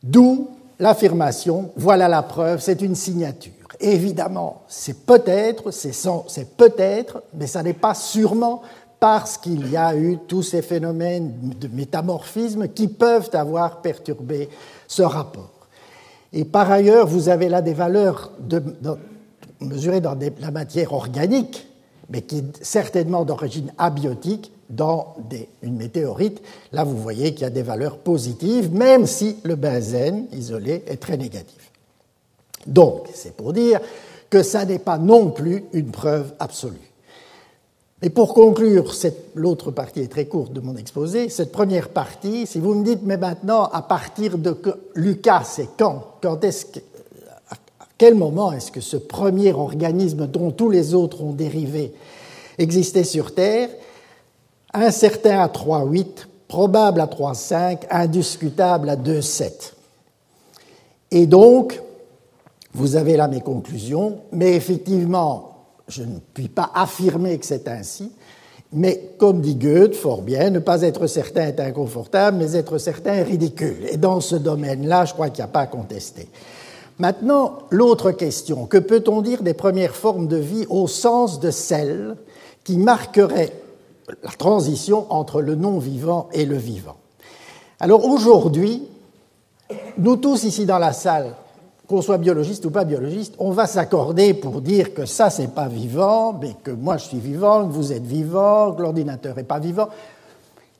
d'où 0.01 0.47
l'affirmation, 0.79 1.69
voilà 1.75 2.07
la 2.07 2.23
preuve, 2.23 2.59
c'est 2.59 2.81
une 2.81 2.95
signature. 2.95 3.53
évidemment, 3.79 4.63
c'est 4.67 5.05
peut-être, 5.05 5.69
c'est 5.69 6.57
peut-être, 6.57 7.21
mais 7.35 7.45
ça 7.45 7.61
n'est 7.61 7.73
pas 7.73 7.93
sûrement 7.93 8.63
parce 8.99 9.37
qu'il 9.37 9.69
y 9.71 9.77
a 9.77 9.95
eu 9.95 10.17
tous 10.27 10.43
ces 10.43 10.61
phénomènes 10.61 11.31
de 11.59 11.67
métamorphisme 11.67 12.67
qui 12.67 12.87
peuvent 12.87 13.29
avoir 13.33 13.81
perturbé 13.81 14.49
ce 14.89 15.03
rapport. 15.03 15.67
Et 16.33 16.43
par 16.43 16.69
ailleurs, 16.69 17.07
vous 17.07 17.29
avez 17.29 17.47
là 17.47 17.61
des 17.61 17.73
valeurs 17.73 18.33
mesurées 19.61 20.01
dans 20.01 20.17
la 20.39 20.51
matière 20.51 20.91
organique, 20.91 21.67
mais 22.09 22.23
qui 22.23 22.39
est 22.39 22.63
certainement 22.63 23.23
d'origine 23.23 23.71
abiotique 23.77 24.51
dans 24.69 25.15
une 25.61 25.77
météorite. 25.77 26.41
Là, 26.71 26.83
vous 26.83 26.97
voyez 26.97 27.33
qu'il 27.33 27.43
y 27.43 27.45
a 27.45 27.51
des 27.51 27.61
valeurs 27.61 27.99
positives, 27.99 28.73
même 28.73 29.05
si 29.05 29.37
le 29.43 29.55
benzène 29.55 30.25
isolé 30.33 30.83
est 30.87 30.97
très 30.97 31.17
négatif. 31.17 31.71
Donc, 32.67 33.07
c'est 33.13 33.35
pour 33.35 33.53
dire 33.53 33.79
que 34.29 34.43
ça 34.43 34.65
n'est 34.65 34.79
pas 34.79 34.97
non 34.97 35.31
plus 35.31 35.65
une 35.73 35.91
preuve 35.91 36.33
absolue. 36.39 36.88
Et 38.01 38.09
pour 38.09 38.33
conclure, 38.33 38.93
l'autre 39.35 39.71
partie 39.71 39.99
est 39.99 40.11
très 40.11 40.25
courte 40.25 40.53
de 40.53 40.61
mon 40.61 40.77
exposé, 40.77 41.27
cette 41.27 41.51
première 41.51 41.89
partie, 41.89 42.47
si 42.47 42.59
vous 42.59 42.73
me 42.73 42.85
dites, 42.85 43.01
mais 43.03 43.17
maintenant, 43.17 43.65
à 43.65 43.81
partir 43.81 44.37
de 44.37 44.55
Lucas, 44.95 45.43
c'est 45.43 45.67
quand 45.77 46.05
Quand 46.21 46.43
est-ce 46.45 46.65
À 47.49 47.85
quel 47.97 48.15
moment 48.15 48.53
est-ce 48.53 48.71
que 48.71 48.79
ce 48.79 48.95
premier 48.95 49.51
organisme 49.51 50.27
dont 50.27 50.51
tous 50.51 50.69
les 50.69 50.93
autres 50.93 51.21
ont 51.21 51.33
dérivé 51.33 51.93
existait 52.57 53.03
sur 53.03 53.35
Terre? 53.35 53.69
Incertain 54.73 55.39
à 55.39 55.47
3,8, 55.47 56.27
probable 56.47 57.01
à 57.01 57.07
3,5, 57.07 57.79
indiscutable 57.91 58.87
à 58.89 58.95
2,7. 58.95 59.73
Et 61.11 61.25
donc, 61.25 61.81
vous 62.73 62.95
avez 62.95 63.17
là 63.17 63.27
mes 63.27 63.41
conclusions, 63.41 64.19
mais 64.31 64.53
effectivement, 64.55 65.48
je 65.89 66.03
ne 66.03 66.19
puis 66.33 66.47
pas 66.47 66.71
affirmer 66.73 67.37
que 67.37 67.45
c'est 67.45 67.67
ainsi, 67.67 68.11
mais 68.71 69.13
comme 69.17 69.41
dit 69.41 69.55
Goethe 69.55 69.95
fort 69.95 70.21
bien, 70.21 70.51
ne 70.51 70.59
pas 70.59 70.83
être 70.83 71.07
certain 71.07 71.47
est 71.47 71.59
inconfortable, 71.59 72.37
mais 72.37 72.55
être 72.55 72.77
certain 72.77 73.13
est 73.13 73.23
ridicule. 73.23 73.87
Et 73.89 73.97
dans 73.97 74.21
ce 74.21 74.35
domaine-là, 74.35 75.05
je 75.05 75.13
crois 75.13 75.29
qu'il 75.29 75.43
n'y 75.43 75.49
a 75.49 75.51
pas 75.51 75.61
à 75.61 75.67
contester. 75.67 76.27
Maintenant, 76.99 77.59
l'autre 77.71 78.11
question, 78.11 78.65
que 78.65 78.77
peut-on 78.77 79.21
dire 79.21 79.41
des 79.41 79.53
premières 79.53 79.95
formes 79.95 80.27
de 80.27 80.37
vie 80.37 80.65
au 80.69 80.87
sens 80.87 81.39
de 81.39 81.49
celles 81.49 82.15
qui 82.63 82.77
marqueraient 82.77 83.53
la 84.21 84.31
transition 84.31 85.07
entre 85.09 85.41
le 85.41 85.55
non-vivant 85.55 86.29
et 86.33 86.45
le 86.45 86.57
vivant? 86.57 86.97
Alors 87.79 88.05
aujourd'hui, 88.05 88.83
nous 89.97 90.17
tous 90.17 90.43
ici 90.43 90.65
dans 90.65 90.77
la 90.77 90.93
salle, 90.93 91.33
qu'on 91.89 92.03
soit 92.03 92.19
biologiste 92.19 92.65
ou 92.65 92.69
pas 92.69 92.83
biologiste, 92.83 93.33
on 93.39 93.49
va 93.49 93.65
s'accorder 93.65 94.35
pour 94.35 94.61
dire 94.61 94.93
que 94.93 95.07
ça, 95.07 95.31
c'est 95.31 95.55
pas 95.55 95.67
vivant, 95.67 96.37
mais 96.39 96.55
que 96.63 96.69
moi, 96.69 96.97
je 96.97 97.05
suis 97.05 97.17
vivant, 97.17 97.67
que 97.67 97.73
vous 97.73 97.91
êtes 97.91 98.05
vivant, 98.05 98.73
que 98.73 98.83
l'ordinateur 98.83 99.35
n'est 99.35 99.43
pas 99.43 99.57
vivant. 99.57 99.89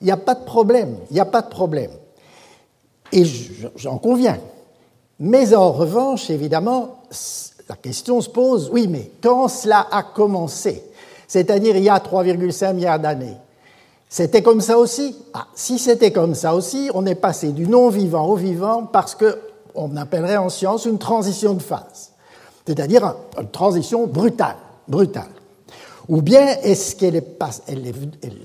Il 0.01 0.05
n'y 0.05 0.11
a 0.11 0.17
pas 0.17 0.35
de 0.35 0.45
problème, 0.45 0.97
il 1.09 1.15
n'y 1.15 1.19
a 1.19 1.25
pas 1.25 1.41
de 1.41 1.49
problème. 1.49 1.89
Et 3.11 3.23
j'en 3.75 3.97
conviens. 3.97 4.37
Mais 5.19 5.55
en 5.55 5.71
revanche, 5.71 6.29
évidemment, 6.29 6.99
la 7.67 7.75
question 7.75 8.21
se 8.21 8.29
pose, 8.29 8.69
oui, 8.71 8.87
mais 8.87 9.09
quand 9.19 9.47
cela 9.47 9.87
a 9.91 10.03
commencé, 10.03 10.83
c'est-à-dire 11.27 11.75
il 11.75 11.83
y 11.83 11.89
a 11.89 11.97
3,5 11.97 12.73
milliards 12.75 12.99
d'années, 12.99 13.35
c'était 14.07 14.43
comme 14.43 14.61
ça 14.61 14.77
aussi? 14.77 15.15
Ah, 15.33 15.47
Si 15.55 15.79
c'était 15.79 16.11
comme 16.11 16.35
ça 16.35 16.53
aussi, 16.53 16.91
on 16.93 17.07
est 17.07 17.15
passé 17.15 17.51
du 17.51 17.67
non-vivant 17.67 18.27
au 18.27 18.35
vivant 18.35 18.85
parce 18.85 19.15
que 19.15 19.48
on 19.79 19.95
appellerait 19.95 20.37
en 20.37 20.49
science 20.49 20.85
une 20.85 20.97
transition 20.97 21.53
de 21.53 21.61
phase, 21.61 22.11
c'est-à-dire 22.67 23.15
une 23.39 23.49
transition 23.49 24.07
brutale, 24.07 24.57
brutale. 24.87 25.29
Ou 26.09 26.21
bien 26.21 26.57
est-ce 26.63 26.95
qu'elle 26.95 27.23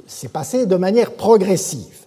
s'est 0.06 0.28
passée 0.28 0.66
de 0.66 0.76
manière 0.76 1.12
progressive? 1.12 2.06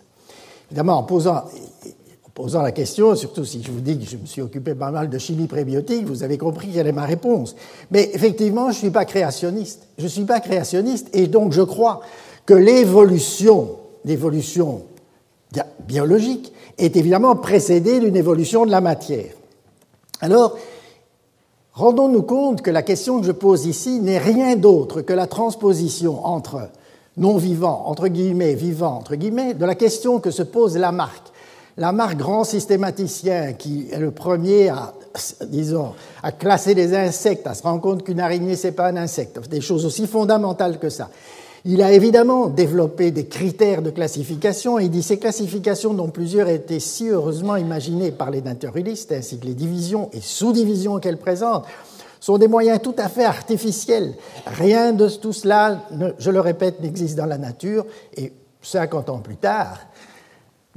Évidemment, 0.69 0.99
en 0.99 1.03
posant, 1.03 1.35
en 1.35 2.29
posant 2.33 2.61
la 2.61 2.71
question, 2.71 3.15
surtout 3.15 3.43
si 3.43 3.61
je 3.61 3.71
vous 3.71 3.81
dis 3.81 3.99
que 3.99 4.05
je 4.05 4.15
me 4.15 4.25
suis 4.25 4.41
occupé 4.41 4.75
pas 4.75 4.91
mal 4.91 5.09
de 5.09 5.17
chimie 5.17 5.47
prébiotique, 5.47 6.05
vous 6.05 6.23
avez 6.23 6.37
compris 6.37 6.69
quelle 6.69 6.87
est 6.87 6.93
ma 6.93 7.05
réponse. 7.05 7.55
Mais 7.91 8.09
effectivement, 8.13 8.65
je 8.65 8.75
ne 8.75 8.81
suis 8.81 8.91
pas 8.91 9.03
créationniste. 9.03 9.87
Je 9.97 10.03
ne 10.03 10.09
suis 10.09 10.25
pas 10.25 10.39
créationniste 10.39 11.09
et 11.13 11.27
donc 11.27 11.51
je 11.51 11.63
crois 11.63 12.01
que 12.45 12.53
l'évolution, 12.53 13.71
l'évolution 14.05 14.83
biologique 15.87 16.53
est 16.77 16.95
évidemment 16.95 17.35
précédée 17.35 17.99
d'une 17.99 18.15
évolution 18.15 18.65
de 18.65 18.71
la 18.71 18.81
matière. 18.81 19.31
Alors, 20.21 20.57
rendons-nous 21.73 22.23
compte 22.23 22.61
que 22.61 22.71
la 22.71 22.81
question 22.81 23.19
que 23.19 23.25
je 23.25 23.31
pose 23.31 23.65
ici 23.65 23.99
n'est 23.99 24.17
rien 24.17 24.55
d'autre 24.55 25.01
que 25.01 25.13
la 25.13 25.27
transposition 25.27 26.25
entre 26.25 26.69
non-vivant, 27.17 27.83
entre 27.85 28.07
guillemets, 28.07 28.53
vivant, 28.53 28.97
entre 28.97 29.15
guillemets, 29.15 29.53
de 29.53 29.65
la 29.65 29.75
question 29.75 30.19
que 30.19 30.31
se 30.31 30.43
pose 30.43 30.77
Lamarck. 30.77 31.31
Lamarck, 31.77 32.17
grand 32.17 32.43
systématicien, 32.43 33.53
qui 33.53 33.87
est 33.91 33.99
le 33.99 34.11
premier 34.11 34.69
à, 34.69 34.93
disons, 35.47 35.93
à 36.23 36.31
classer 36.31 36.73
les 36.73 36.95
insectes, 36.95 37.45
à 37.45 37.53
se 37.53 37.63
rendre 37.63 37.81
compte 37.81 38.03
qu'une 38.03 38.19
araignée, 38.19 38.55
c'est 38.55 38.71
pas 38.71 38.87
un 38.87 38.97
insecte, 38.97 39.47
des 39.47 39.61
choses 39.61 39.85
aussi 39.85 40.07
fondamentales 40.07 40.79
que 40.79 40.89
ça. 40.89 41.09
Il 41.69 41.81
a 41.81 41.91
évidemment 41.91 42.47
développé 42.47 43.11
des 43.11 43.25
critères 43.25 43.81
de 43.81 43.89
classification 43.89 44.79
et 44.79 44.85
il 44.85 44.89
dit 44.89 45.03
ces 45.03 45.19
classifications 45.19 45.93
dont 45.93 46.07
plusieurs 46.07 46.47
étaient 46.47 46.79
si 46.79 47.09
heureusement 47.09 47.57
imaginées 47.57 48.11
par 48.11 48.31
les 48.31 48.41
naturalistes 48.41 49.11
ainsi 49.11 49.37
que 49.37 49.45
les 49.45 49.53
divisions 49.53 50.09
et 50.13 50.21
sous-divisions 50.21 50.99
qu'elles 50.99 51.17
présentent 51.17 51.65
sont 52.21 52.37
des 52.37 52.47
moyens 52.47 52.79
tout 52.81 52.95
à 52.97 53.09
fait 53.09 53.25
artificiels. 53.25 54.13
Rien 54.45 54.93
de 54.93 55.09
tout 55.09 55.33
cela, 55.33 55.83
je 56.17 56.31
le 56.31 56.39
répète, 56.39 56.79
n'existe 56.79 57.17
dans 57.17 57.25
la 57.25 57.37
nature 57.37 57.85
et 58.15 58.31
50 58.61 59.09
ans 59.09 59.19
plus 59.19 59.35
tard, 59.35 59.79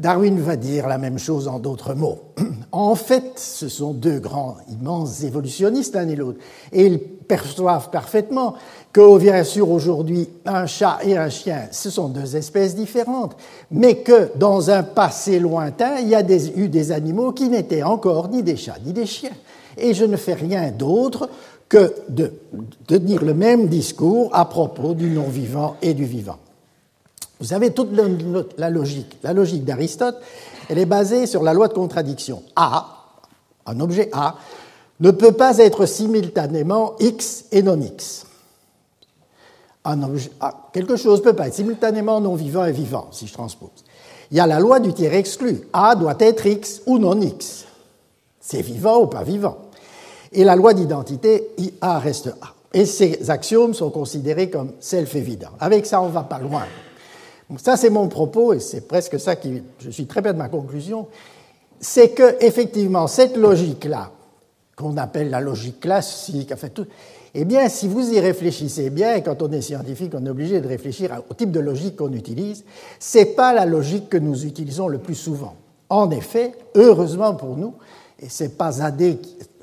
Darwin 0.00 0.40
va 0.40 0.56
dire 0.56 0.88
la 0.88 0.96
même 0.96 1.18
chose 1.18 1.46
en 1.46 1.58
d'autres 1.58 1.94
mots. 1.94 2.18
En 2.72 2.94
fait, 2.94 3.32
ce 3.34 3.68
sont 3.68 3.92
deux 3.92 4.20
grands, 4.20 4.56
immenses 4.70 5.24
évolutionnistes 5.24 5.96
l'un 5.96 6.08
et 6.08 6.14
l'autre, 6.14 6.38
et 6.72 6.86
ils 6.86 7.00
perçoivent 7.00 7.90
parfaitement 7.90 8.54
que, 8.92 9.18
bien 9.18 9.42
sûr, 9.42 9.68
aujourd'hui, 9.68 10.28
un 10.46 10.66
chat 10.66 11.00
et 11.04 11.16
un 11.16 11.28
chien, 11.30 11.66
ce 11.72 11.90
sont 11.90 12.08
deux 12.08 12.36
espèces 12.36 12.76
différentes, 12.76 13.36
mais 13.72 13.96
que 13.96 14.30
dans 14.36 14.70
un 14.70 14.84
passé 14.84 15.40
lointain, 15.40 15.98
il 16.00 16.08
y 16.08 16.14
a 16.14 16.22
eu 16.22 16.68
des 16.68 16.92
animaux 16.92 17.32
qui 17.32 17.48
n'étaient 17.48 17.82
encore 17.82 18.28
ni 18.28 18.44
des 18.44 18.56
chats 18.56 18.78
ni 18.86 18.92
des 18.92 19.06
chiens. 19.06 19.36
Et 19.76 19.92
je 19.92 20.04
ne 20.04 20.16
fais 20.16 20.34
rien 20.34 20.70
d'autre 20.70 21.28
que 21.68 21.92
de, 22.08 22.32
de 22.86 22.98
dire 22.98 23.24
le 23.24 23.34
même 23.34 23.66
discours 23.66 24.30
à 24.32 24.44
propos 24.44 24.94
du 24.94 25.10
non-vivant 25.10 25.74
et 25.82 25.92
du 25.92 26.04
vivant. 26.04 26.38
Vous 27.40 27.54
avez 27.54 27.72
toute 27.72 27.90
la 28.58 28.70
logique. 28.70 29.16
La 29.22 29.32
logique 29.32 29.64
d'Aristote, 29.64 30.16
elle 30.68 30.78
est 30.78 30.86
basée 30.86 31.26
sur 31.26 31.42
la 31.42 31.54
loi 31.54 31.68
de 31.68 31.72
contradiction. 31.72 32.42
A, 32.54 33.06
un 33.66 33.80
objet 33.80 34.10
A, 34.12 34.36
ne 35.00 35.10
peut 35.10 35.32
pas 35.32 35.58
être 35.58 35.86
simultanément 35.86 36.94
X 37.00 37.46
et 37.50 37.62
non 37.62 37.80
X. 37.80 38.26
quelque 40.72 40.96
chose 40.96 41.22
peut 41.22 41.32
pas 41.32 41.48
être 41.48 41.54
simultanément 41.54 42.20
non 42.20 42.34
vivant 42.34 42.66
et 42.66 42.72
vivant, 42.72 43.08
si 43.10 43.26
je 43.26 43.32
transpose. 43.32 43.70
Il 44.30 44.36
y 44.36 44.40
a 44.40 44.46
la 44.46 44.60
loi 44.60 44.78
du 44.78 44.92
tiers 44.92 45.14
exclu. 45.14 45.62
A 45.72 45.96
doit 45.96 46.16
être 46.20 46.44
X 46.46 46.82
ou 46.86 46.98
non 46.98 47.18
X. 47.20 47.64
C'est 48.38 48.62
vivant 48.62 49.00
ou 49.00 49.06
pas 49.06 49.22
vivant. 49.22 49.56
Et 50.32 50.44
la 50.44 50.56
loi 50.56 50.74
d'identité, 50.74 51.48
A 51.80 51.98
reste 51.98 52.28
A. 52.42 52.54
Et 52.72 52.84
ces 52.84 53.30
axiomes 53.30 53.74
sont 53.74 53.90
considérés 53.90 54.50
comme 54.50 54.72
self-évidents. 54.78 55.50
Avec 55.58 55.86
ça, 55.86 56.00
on 56.02 56.06
ne 56.06 56.12
va 56.12 56.22
pas 56.22 56.38
loin. 56.38 56.64
Ça, 57.58 57.76
c'est 57.76 57.90
mon 57.90 58.08
propos, 58.08 58.52
et 58.52 58.60
c'est 58.60 58.86
presque 58.86 59.18
ça 59.18 59.36
qui, 59.36 59.62
je 59.80 59.90
suis 59.90 60.06
très 60.06 60.22
bien 60.22 60.32
de 60.32 60.38
ma 60.38 60.48
conclusion, 60.48 61.08
c'est 61.80 62.10
que, 62.10 62.36
effectivement, 62.44 63.06
cette 63.06 63.36
logique-là, 63.36 64.10
qu'on 64.76 64.96
appelle 64.96 65.30
la 65.30 65.40
logique 65.40 65.80
classique, 65.80 66.54
fait 66.56 66.70
tout, 66.70 66.86
eh 67.34 67.44
bien, 67.44 67.68
si 67.68 67.86
vous 67.86 68.12
y 68.12 68.20
réfléchissez 68.20 68.90
bien, 68.90 69.14
et 69.14 69.22
quand 69.22 69.40
on 69.42 69.50
est 69.52 69.60
scientifique, 69.60 70.12
on 70.14 70.24
est 70.26 70.30
obligé 70.30 70.60
de 70.60 70.68
réfléchir 70.68 71.22
au 71.28 71.34
type 71.34 71.50
de 71.50 71.60
logique 71.60 71.96
qu'on 71.96 72.12
utilise, 72.12 72.64
c'est 72.98 73.36
pas 73.36 73.52
la 73.52 73.66
logique 73.66 74.08
que 74.08 74.16
nous 74.16 74.44
utilisons 74.44 74.88
le 74.88 74.98
plus 74.98 75.14
souvent. 75.14 75.54
En 75.88 76.10
effet, 76.10 76.52
heureusement 76.74 77.34
pour 77.34 77.56
nous, 77.56 77.74
et 78.18 78.28
c'est 78.28 78.56
pas 78.56 78.72
Zadé, 78.72 79.18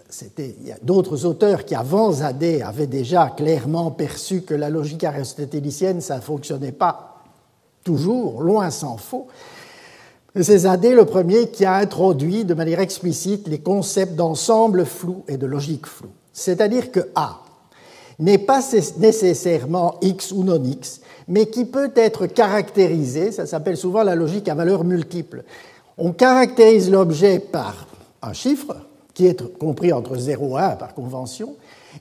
c'était, 0.09 0.55
il 0.61 0.67
y 0.67 0.71
a 0.71 0.77
d'autres 0.81 1.25
auteurs 1.25 1.65
qui 1.65 1.75
avant 1.75 2.11
Zadé 2.11 2.61
avaient 2.61 2.87
déjà 2.87 3.33
clairement 3.35 3.91
perçu 3.91 4.41
que 4.41 4.53
la 4.53 4.69
logique 4.69 5.03
aristotélicienne, 5.03 6.01
ça 6.01 6.17
ne 6.17 6.21
fonctionnait 6.21 6.71
pas 6.71 7.16
toujours, 7.87 8.41
loin 8.41 8.69
s'en 8.69 8.97
faut. 8.97 9.27
C'est 10.35 10.59
Zadé 10.59 10.93
le 10.93 11.05
premier 11.05 11.47
qui 11.47 11.63
a 11.63 11.75
introduit 11.75 12.43
de 12.43 12.53
manière 12.53 12.81
explicite 12.81 13.47
les 13.47 13.59
concepts 13.59 14.15
d'ensemble 14.15 14.85
flou 14.85 15.23
et 15.29 15.37
de 15.37 15.45
logique 15.45 15.87
floue. 15.87 16.11
C'est-à-dire 16.33 16.91
que 16.91 16.99
A, 17.15 17.39
n'est 18.19 18.39
pas 18.39 18.59
nécessairement 18.97 19.95
X 20.01 20.33
ou 20.33 20.43
non 20.43 20.61
X, 20.61 20.99
mais 21.29 21.45
qui 21.45 21.63
peut 21.63 21.91
être 21.95 22.25
caractérisé, 22.25 23.31
ça 23.31 23.45
s'appelle 23.45 23.77
souvent 23.77 24.03
la 24.03 24.15
logique 24.15 24.49
à 24.49 24.55
valeur 24.55 24.83
multiple. 24.83 25.43
On 25.97 26.11
caractérise 26.11 26.91
l'objet 26.91 27.39
par 27.39 27.87
un 28.21 28.33
chiffre, 28.33 28.75
qui 29.13 29.27
est 29.27 29.57
compris 29.57 29.93
entre 29.93 30.17
0 30.17 30.57
et 30.57 30.61
1 30.61 30.69
par 30.71 30.93
convention, 30.93 31.55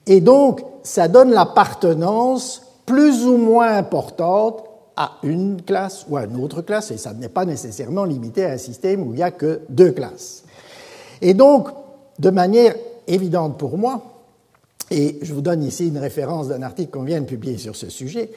et 0.06 0.20
donc 0.20 0.62
ça 0.82 1.06
donne 1.06 1.30
l'appartenance 1.30 2.62
plus 2.86 3.24
ou 3.24 3.36
moins 3.36 3.76
importante 3.76 4.65
à 4.96 5.18
une 5.22 5.62
classe 5.62 6.06
ou 6.08 6.16
à 6.16 6.24
une 6.24 6.42
autre 6.42 6.62
classe, 6.62 6.90
et 6.90 6.96
ça 6.96 7.12
n'est 7.12 7.28
pas 7.28 7.44
nécessairement 7.44 8.04
limité 8.04 8.44
à 8.44 8.52
un 8.52 8.58
système 8.58 9.02
où 9.02 9.12
il 9.12 9.16
n'y 9.16 9.22
a 9.22 9.30
que 9.30 9.60
deux 9.68 9.92
classes. 9.92 10.44
Et 11.20 11.34
donc, 11.34 11.68
de 12.18 12.30
manière 12.30 12.74
évidente 13.06 13.58
pour 13.58 13.76
moi, 13.76 14.02
et 14.90 15.18
je 15.20 15.34
vous 15.34 15.40
donne 15.40 15.62
ici 15.64 15.88
une 15.88 15.98
référence 15.98 16.48
d'un 16.48 16.62
article 16.62 16.90
qu'on 16.90 17.02
vient 17.02 17.20
de 17.20 17.26
publier 17.26 17.58
sur 17.58 17.74
ce 17.74 17.90
sujet. 17.90 18.30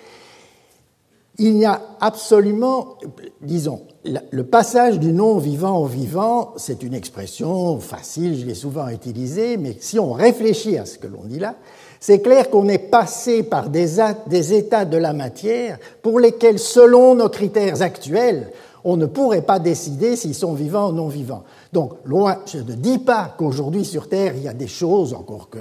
Il 1.38 1.54
n'y 1.56 1.66
a 1.66 1.82
absolument, 2.02 2.98
disons, 3.42 3.84
le 4.04 4.44
passage 4.44 5.00
du 5.00 5.14
non-vivant 5.14 5.78
au 5.78 5.86
vivant, 5.86 6.54
c'est 6.58 6.84
une 6.84 6.94
expression 6.94 7.80
facile, 7.80 8.38
je 8.38 8.46
l'ai 8.46 8.56
souvent 8.56 8.90
utilisée, 8.90 9.56
mais 9.56 9.78
si 9.80 10.00
on 10.00 10.12
réfléchit 10.12 10.78
à 10.78 10.86
ce 10.86 10.98
que 10.98 11.08
l'on 11.08 11.24
dit 11.24 11.40
là, 11.40 11.56
c'est 12.00 12.20
clair 12.20 12.50
qu'on 12.50 12.68
est 12.70 12.78
passé 12.78 13.44
par 13.44 13.70
des, 13.70 14.54
états 14.54 14.86
de 14.86 14.98
la 14.98 15.14
matière 15.14 15.78
pour 16.02 16.20
lesquels, 16.20 16.60
selon 16.60 17.16
nos 17.16 17.30
critères 17.30 17.82
actuels, 17.82 18.52
on 18.86 18.96
ne 18.96 19.06
pourrait 19.06 19.42
pas 19.42 19.60
décider 19.60 20.16
s'ils 20.16 20.36
sont 20.36 20.54
vivants 20.54 20.90
ou 20.90 20.94
non 20.94 21.10
vivants. 21.10 21.44
Donc, 21.74 21.94
loin, 22.06 22.38
je 22.46 22.60
ne 22.60 22.74
dis 22.74 23.00
pas 23.00 23.36
qu'aujourd'hui 23.38 23.84
sur 23.84 24.08
Terre, 24.08 24.34
il 24.38 24.44
y 24.44 24.48
a 24.48 24.54
des 24.54 24.68
choses, 24.68 25.14
encore 25.14 25.50
que 25.50 25.60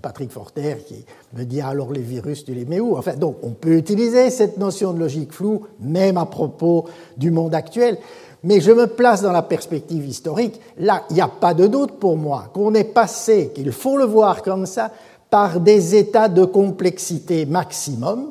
Patrick 0.00 0.30
Forter 0.30 0.76
qui 0.86 1.04
me 1.36 1.44
dit 1.44 1.60
alors 1.60 1.92
les 1.92 2.00
virus, 2.00 2.44
tu 2.44 2.54
les 2.54 2.64
mets 2.64 2.80
où? 2.80 2.96
Enfin, 2.96 3.14
donc 3.14 3.36
on 3.42 3.50
peut 3.50 3.76
utiliser 3.76 4.30
cette 4.30 4.56
notion 4.58 4.92
de 4.92 4.98
logique 4.98 5.32
floue, 5.32 5.62
même 5.80 6.16
à 6.16 6.26
propos 6.26 6.86
du 7.16 7.30
monde 7.30 7.54
actuel. 7.54 7.98
Mais 8.42 8.60
je 8.60 8.72
me 8.72 8.86
place 8.86 9.22
dans 9.22 9.32
la 9.32 9.42
perspective 9.42 10.06
historique. 10.06 10.60
Là, 10.78 11.04
il 11.08 11.14
n'y 11.14 11.22
a 11.22 11.28
pas 11.28 11.54
de 11.54 11.66
doute 11.66 11.92
pour 11.98 12.16
moi 12.16 12.50
qu'on 12.52 12.74
est 12.74 12.84
passé, 12.84 13.50
qu'il 13.54 13.72
faut 13.72 13.96
le 13.96 14.04
voir 14.04 14.42
comme 14.42 14.66
ça, 14.66 14.90
par 15.34 15.58
des 15.58 15.96
états 15.96 16.28
de 16.28 16.44
complexité 16.44 17.44
maximum. 17.44 18.30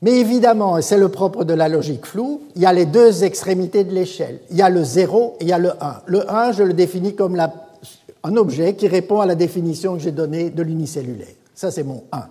Mais 0.00 0.20
évidemment, 0.20 0.78
et 0.78 0.82
c'est 0.82 0.96
le 0.96 1.08
propre 1.08 1.42
de 1.42 1.54
la 1.54 1.68
logique 1.68 2.06
floue, 2.06 2.42
il 2.54 2.62
y 2.62 2.66
a 2.66 2.72
les 2.72 2.86
deux 2.86 3.24
extrémités 3.24 3.82
de 3.82 3.92
l'échelle. 3.92 4.38
Il 4.48 4.56
y 4.56 4.62
a 4.62 4.70
le 4.70 4.84
0 4.84 5.38
et 5.40 5.42
il 5.42 5.48
y 5.48 5.52
a 5.52 5.58
le 5.58 5.72
1. 5.82 6.02
Le 6.06 6.30
1, 6.30 6.52
je 6.52 6.62
le 6.62 6.72
définis 6.72 7.16
comme 7.16 7.36
un 7.36 8.36
objet 8.36 8.74
qui 8.76 8.86
répond 8.86 9.20
à 9.20 9.26
la 9.26 9.34
définition 9.34 9.94
que 9.94 10.02
j'ai 10.02 10.12
donnée 10.12 10.50
de 10.50 10.62
l'unicellulaire. 10.62 11.34
Ça, 11.52 11.72
c'est 11.72 11.82
mon 11.82 12.04
1. 12.12 12.22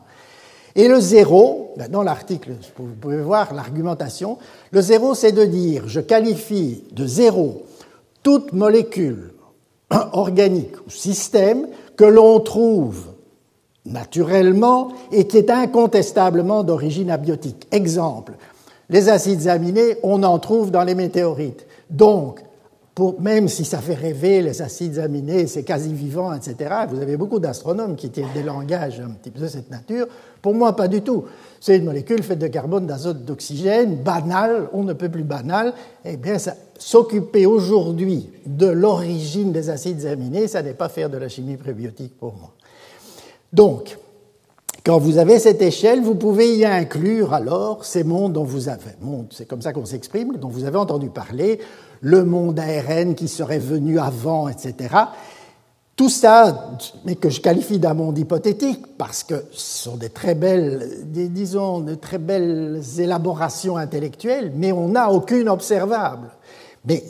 Et 0.77 0.87
le 0.87 1.01
0, 1.01 1.73
ben, 1.75 1.91
dans 1.91 2.03
l'article, 2.03 2.51
vous 2.77 2.95
pouvez 3.01 3.21
voir 3.21 3.53
l'argumentation, 3.53 4.37
le 4.71 4.79
0, 4.79 5.13
c'est 5.13 5.33
de 5.33 5.43
dire, 5.43 5.89
je 5.89 5.99
qualifie 5.99 6.85
de 6.93 7.05
0 7.05 7.63
toute 8.23 8.53
molécule 8.53 9.33
organique 10.13 10.77
ou 10.87 10.89
système 10.89 11.67
que 11.97 12.05
l'on 12.05 12.39
trouve 12.39 13.18
naturellement 13.85 14.89
et 15.11 15.27
qui 15.27 15.37
est 15.37 15.49
incontestablement 15.49 16.63
d'origine 16.63 17.09
abiotique. 17.09 17.67
Exemple, 17.71 18.33
les 18.89 19.09
acides 19.09 19.47
aminés, 19.47 19.97
on 20.03 20.23
en 20.23 20.39
trouve 20.39 20.71
dans 20.71 20.83
les 20.83 20.95
météorites. 20.95 21.65
Donc, 21.89 22.41
même 23.19 23.47
si 23.47 23.65
ça 23.65 23.79
fait 23.79 23.93
rêver 23.93 24.41
les 24.41 24.61
acides 24.61 24.99
aminés, 24.99 25.47
c'est 25.47 25.63
quasi 25.63 25.93
vivant, 25.93 26.33
etc., 26.33 26.55
vous 26.89 27.01
avez 27.01 27.17
beaucoup 27.17 27.39
d'astronomes 27.39 27.95
qui 27.95 28.09
tiennent 28.09 28.33
des 28.33 28.43
langages 28.43 28.99
un 28.99 29.11
petit 29.11 29.31
peu 29.31 29.41
de 29.41 29.47
cette 29.47 29.71
nature. 29.71 30.07
Pour 30.41 30.53
moi, 30.53 30.75
pas 30.75 30.87
du 30.87 31.01
tout. 31.01 31.25
C'est 31.61 31.77
une 31.77 31.85
molécule 31.85 32.23
faite 32.23 32.39
de 32.39 32.47
carbone, 32.47 32.87
d'azote, 32.87 33.23
d'oxygène, 33.23 33.95
banale, 33.95 34.69
on 34.73 34.83
ne 34.83 34.93
peut 34.93 35.09
plus 35.09 35.23
banale. 35.23 35.73
Eh 36.05 36.17
bien, 36.17 36.35
s'occuper 36.77 37.45
aujourd'hui 37.45 38.29
de 38.45 38.67
l'origine 38.67 39.51
des 39.51 39.69
acides 39.69 40.05
aminés, 40.05 40.47
ça 40.47 40.61
n'est 40.61 40.73
pas 40.73 40.89
faire 40.89 41.09
de 41.09 41.17
la 41.17 41.29
chimie 41.29 41.57
prébiotique 41.57 42.17
pour 42.17 42.33
moi. 42.33 42.51
Donc, 43.53 43.97
quand 44.85 44.97
vous 44.97 45.17
avez 45.17 45.39
cette 45.39 45.61
échelle, 45.61 46.01
vous 46.01 46.15
pouvez 46.15 46.55
y 46.55 46.65
inclure 46.65 47.33
alors 47.33 47.83
ces 47.83 48.03
mondes 48.03 48.33
dont 48.33 48.43
vous 48.43 48.69
avez, 48.69 48.95
c'est 49.31 49.47
comme 49.47 49.61
ça 49.61 49.73
qu'on 49.73 49.85
s'exprime, 49.85 50.37
dont 50.37 50.47
vous 50.47 50.65
avez 50.65 50.77
entendu 50.77 51.09
parler, 51.09 51.59
le 52.01 52.23
monde 52.23 52.59
ARN 52.59 53.13
qui 53.15 53.27
serait 53.27 53.59
venu 53.59 53.99
avant, 53.99 54.47
etc. 54.47 54.95
Tout 55.95 56.09
ça, 56.09 56.69
mais 57.03 57.15
que 57.15 57.29
je 57.29 57.41
qualifie 57.41 57.77
d'un 57.77 57.93
monde 57.93 58.17
hypothétique, 58.17 58.97
parce 58.97 59.23
que 59.23 59.43
ce 59.51 59.83
sont 59.83 59.97
des 59.97 60.09
très 60.09 60.33
belles, 60.33 60.87
disons, 61.03 61.81
de 61.81 61.95
très 61.95 62.19
belles 62.19 62.81
élaborations 62.99 63.75
intellectuelles, 63.75 64.53
mais 64.55 64.71
on 64.71 64.87
n'a 64.87 65.11
aucune 65.11 65.49
observable. 65.49 66.29
Mais 66.85 67.03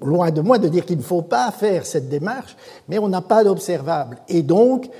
loin 0.00 0.32
de 0.32 0.40
moi 0.40 0.58
de 0.58 0.66
dire 0.66 0.84
qu'il 0.84 0.98
ne 0.98 1.02
faut 1.02 1.22
pas 1.22 1.52
faire 1.52 1.86
cette 1.86 2.08
démarche, 2.08 2.56
mais 2.88 2.98
on 2.98 3.06
n'a 3.06 3.20
pas 3.20 3.44
d'observable. 3.44 4.18
Et 4.28 4.42
donc, 4.42 4.90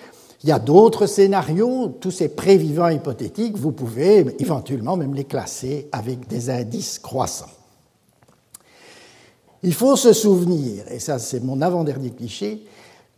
il 0.42 0.48
y 0.48 0.52
a 0.52 0.58
d'autres 0.58 1.06
scénarios, 1.06 1.96
tous 2.00 2.10
ces 2.10 2.28
prévivants 2.28 2.88
hypothétiques, 2.88 3.56
vous 3.56 3.72
pouvez 3.72 4.26
éventuellement 4.40 4.96
même 4.96 5.14
les 5.14 5.24
classer 5.24 5.88
avec 5.92 6.26
des 6.26 6.50
indices 6.50 6.98
croissants. 6.98 7.50
Il 9.62 9.72
faut 9.72 9.94
se 9.94 10.12
souvenir, 10.12 10.84
et 10.90 10.98
ça 10.98 11.20
c'est 11.20 11.40
mon 11.40 11.60
avant-dernier 11.60 12.10
cliché, 12.10 12.64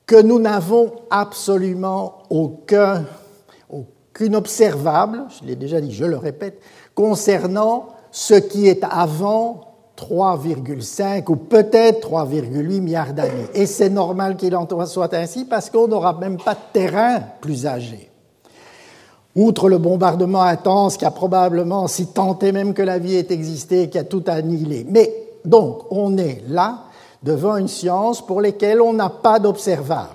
que 0.06 0.20
nous 0.20 0.38
n'avons 0.38 0.92
absolument 1.08 2.24
aucun, 2.28 3.06
aucune 3.70 4.36
observable, 4.36 5.24
je 5.40 5.46
l'ai 5.46 5.56
déjà 5.56 5.80
dit, 5.80 5.94
je 5.94 6.04
le 6.04 6.18
répète, 6.18 6.60
concernant 6.94 7.88
ce 8.10 8.34
qui 8.34 8.68
est 8.68 8.84
avant 8.84 9.73
3,5 9.98 11.30
ou 11.30 11.36
peut-être 11.36 12.08
3,8 12.10 12.80
milliards 12.80 13.14
d'années. 13.14 13.46
Et 13.54 13.66
c'est 13.66 13.90
normal 13.90 14.36
qu'il 14.36 14.56
en 14.56 14.66
soit 14.86 15.14
ainsi 15.14 15.44
parce 15.44 15.70
qu'on 15.70 15.88
n'aura 15.88 16.14
même 16.14 16.36
pas 16.36 16.54
de 16.54 16.60
terrain 16.72 17.20
plus 17.40 17.66
âgé. 17.66 18.10
Outre 19.36 19.68
le 19.68 19.78
bombardement 19.78 20.42
intense 20.42 20.96
qui 20.96 21.04
a 21.04 21.10
probablement, 21.10 21.88
si 21.88 22.06
tenté 22.06 22.52
même 22.52 22.72
que 22.72 22.82
la 22.82 22.98
vie 22.98 23.16
ait 23.16 23.32
existé, 23.32 23.88
qui 23.88 23.98
a 23.98 24.04
tout 24.04 24.22
annihilé. 24.28 24.86
Mais 24.88 25.12
donc, 25.44 25.82
on 25.90 26.16
est 26.18 26.42
là 26.48 26.84
devant 27.22 27.56
une 27.56 27.68
science 27.68 28.24
pour 28.24 28.40
laquelle 28.40 28.80
on 28.80 28.92
n'a 28.92 29.08
pas 29.08 29.38
d'observable. 29.38 30.10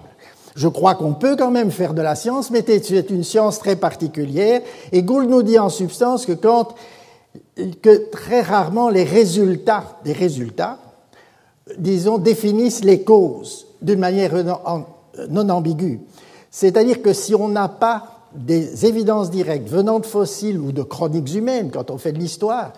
Je 0.56 0.68
crois 0.68 0.96
qu'on 0.96 1.14
peut 1.14 1.36
quand 1.38 1.52
même 1.52 1.72
faire 1.72 1.94
de 1.94 2.02
la 2.02 2.16
science, 2.16 2.52
mais 2.52 2.64
c'est 2.66 3.10
une 3.10 3.24
science 3.24 3.60
très 3.60 3.76
particulière. 3.76 4.62
Et 4.92 5.04
Gould 5.04 5.30
nous 5.30 5.44
dit 5.44 5.60
en 5.60 5.70
substance 5.70 6.26
que 6.26 6.34
quand, 6.34 6.76
que 7.82 8.10
très 8.12 8.42
rarement 8.42 8.90
les 8.90 9.04
résultats, 9.04 10.00
des 10.04 10.14
résultats, 10.14 10.80
disons, 11.78 12.18
définissent 12.18 12.84
les 12.84 13.04
causes 13.04 13.68
d'une 13.82 14.00
manière 14.00 14.34
non 15.30 15.50
ambiguë. 15.50 16.00
C'est-à-dire 16.52 17.02
que 17.02 17.14
si 17.14 17.36
on 17.36 17.48
n'a 17.48 17.68
pas 17.68 18.20
des 18.36 18.86
évidences 18.86 19.32
directes 19.32 19.70
venant 19.70 20.00
de 20.00 20.06
fossiles 20.06 20.60
ou 20.60 20.72
de 20.72 20.84
chroniques 20.84 21.34
humaines, 21.34 21.72
quand 21.72 21.92
on 21.92 21.98
fait 21.98 22.12
de 22.12 22.20
l'histoire, 22.20 22.74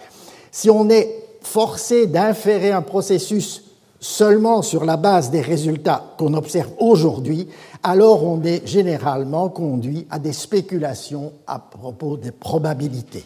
si 0.52 0.70
on 0.70 0.90
est 0.90 1.24
forcé 1.42 2.08
d'inférer 2.08 2.72
un 2.72 2.82
processus 2.82 3.64
seulement 4.00 4.62
sur 4.62 4.84
la 4.84 4.98
base 4.98 5.30
des 5.30 5.42
résultats 5.42 6.16
qu'on 6.18 6.34
observe 6.34 6.72
aujourd'hui, 6.80 7.48
alors 7.84 8.24
on 8.24 8.42
est 8.44 8.68
généralement 8.68 9.50
conduit 9.50 10.08
à 10.10 10.20
des 10.20 10.34
spéculations 10.34 11.34
à 11.48 11.60
propos 11.60 12.18
des 12.18 12.32
probabilités. 12.32 13.24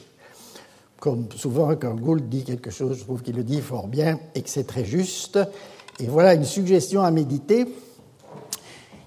Comme 1.00 1.28
souvent 1.36 1.76
quand 1.76 1.96
Gould 1.96 2.30
dit 2.30 2.44
quelque 2.44 2.72
chose, 2.72 2.98
je 2.98 3.04
trouve 3.04 3.22
qu'il 3.22 3.36
le 3.36 3.44
dit 3.44 3.62
fort 3.62 3.88
bien 3.88 4.20
et 4.34 4.42
que 4.42 4.50
c'est 4.50 4.66
très 4.66 4.86
juste. 4.86 5.40
Et 6.00 6.08
voilà 6.08 6.34
une 6.34 6.46
suggestion 6.46 7.02
à 7.02 7.12
méditer. 7.12 7.66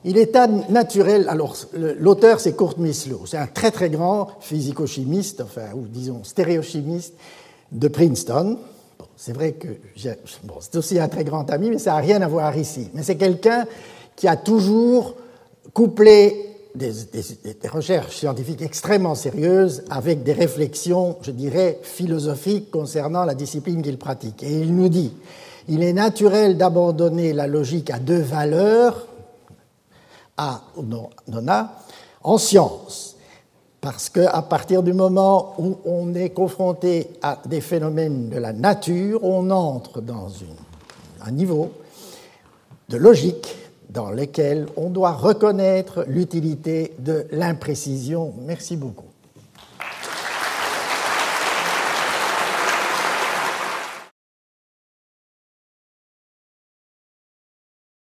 Il 0.05 0.17
est 0.17 0.37
naturel, 0.71 1.29
alors 1.29 1.57
l'auteur 1.75 2.41
c'est 2.41 2.57
Kurt 2.57 2.79
Mislow, 2.79 3.27
c'est 3.27 3.37
un 3.37 3.49
très 3.49 3.71
très 3.71 3.91
grand 3.91 4.29
physico-chimiste, 4.41 5.41
enfin, 5.41 5.73
ou 5.75 5.87
disons 5.87 6.23
stéréochimiste 6.23 7.15
de 7.73 7.89
Princeton. 7.89 8.59
c'est 9.17 9.33
vrai 9.33 9.53
que 9.53 9.69
bon, 10.45 10.55
c'est 10.61 10.77
aussi 10.77 10.99
un 10.99 11.09
très 11.09 11.25
grand 11.25 11.51
ami, 11.51 11.71
mais 11.71 11.79
ça 11.79 11.93
n'a 11.93 11.99
rien 11.99 12.23
à 12.23 12.29
voir 12.29 12.57
ici. 12.57 12.89
Mais 12.95 13.03
c'est 13.03 13.17
quelqu'un 13.17 13.67
qui 14.15 14.29
a 14.29 14.37
toujours 14.37 15.17
couplé 15.75 16.48
des, 16.75 17.69
recherches 17.69 18.17
scientifiques 18.17 18.63
extrêmement 18.63 19.15
sérieuses 19.15 19.85
avec 19.91 20.23
des 20.23 20.33
réflexions, 20.33 21.17
je 21.23 21.31
dirais, 21.31 21.79
philosophiques 21.83 22.71
concernant 22.71 23.25
la 23.25 23.35
discipline 23.35 23.83
qu'il 23.83 23.99
pratique. 23.99 24.43
Et 24.43 24.61
il 24.61 24.75
nous 24.75 24.89
dit, 24.89 25.13
il 25.69 25.83
est 25.83 25.93
naturel 25.93 26.57
d'abandonner 26.57 27.33
la 27.33 27.47
logique 27.47 27.91
à 27.91 27.99
deux 27.99 28.21
valeurs, 28.21 29.07
A 30.37 30.63
ou 30.77 30.85
en 32.23 32.39
science. 32.39 33.17
Parce 33.81 34.09
qu'à 34.09 34.43
partir 34.43 34.83
du 34.83 34.93
moment 34.93 35.55
où 35.59 35.79
on 35.85 36.15
est 36.15 36.31
confronté 36.31 37.11
à 37.23 37.39
des 37.47 37.61
phénomènes 37.61 38.29
de 38.29 38.39
la 38.39 38.53
nature, 38.53 39.23
on 39.23 39.51
entre 39.51 40.01
dans 40.01 40.29
un 41.25 41.31
niveau 41.31 41.71
de 42.89 42.97
logique 42.97 43.55
dans 43.89 44.11
lesquels 44.11 44.67
on 44.77 44.91
doit 44.91 45.13
reconnaître 45.13 46.05
l'utilité 46.09 46.95
de 46.99 47.27
l'imprécision. 47.31 48.35
Merci 48.41 48.77
beaucoup. 48.77 49.08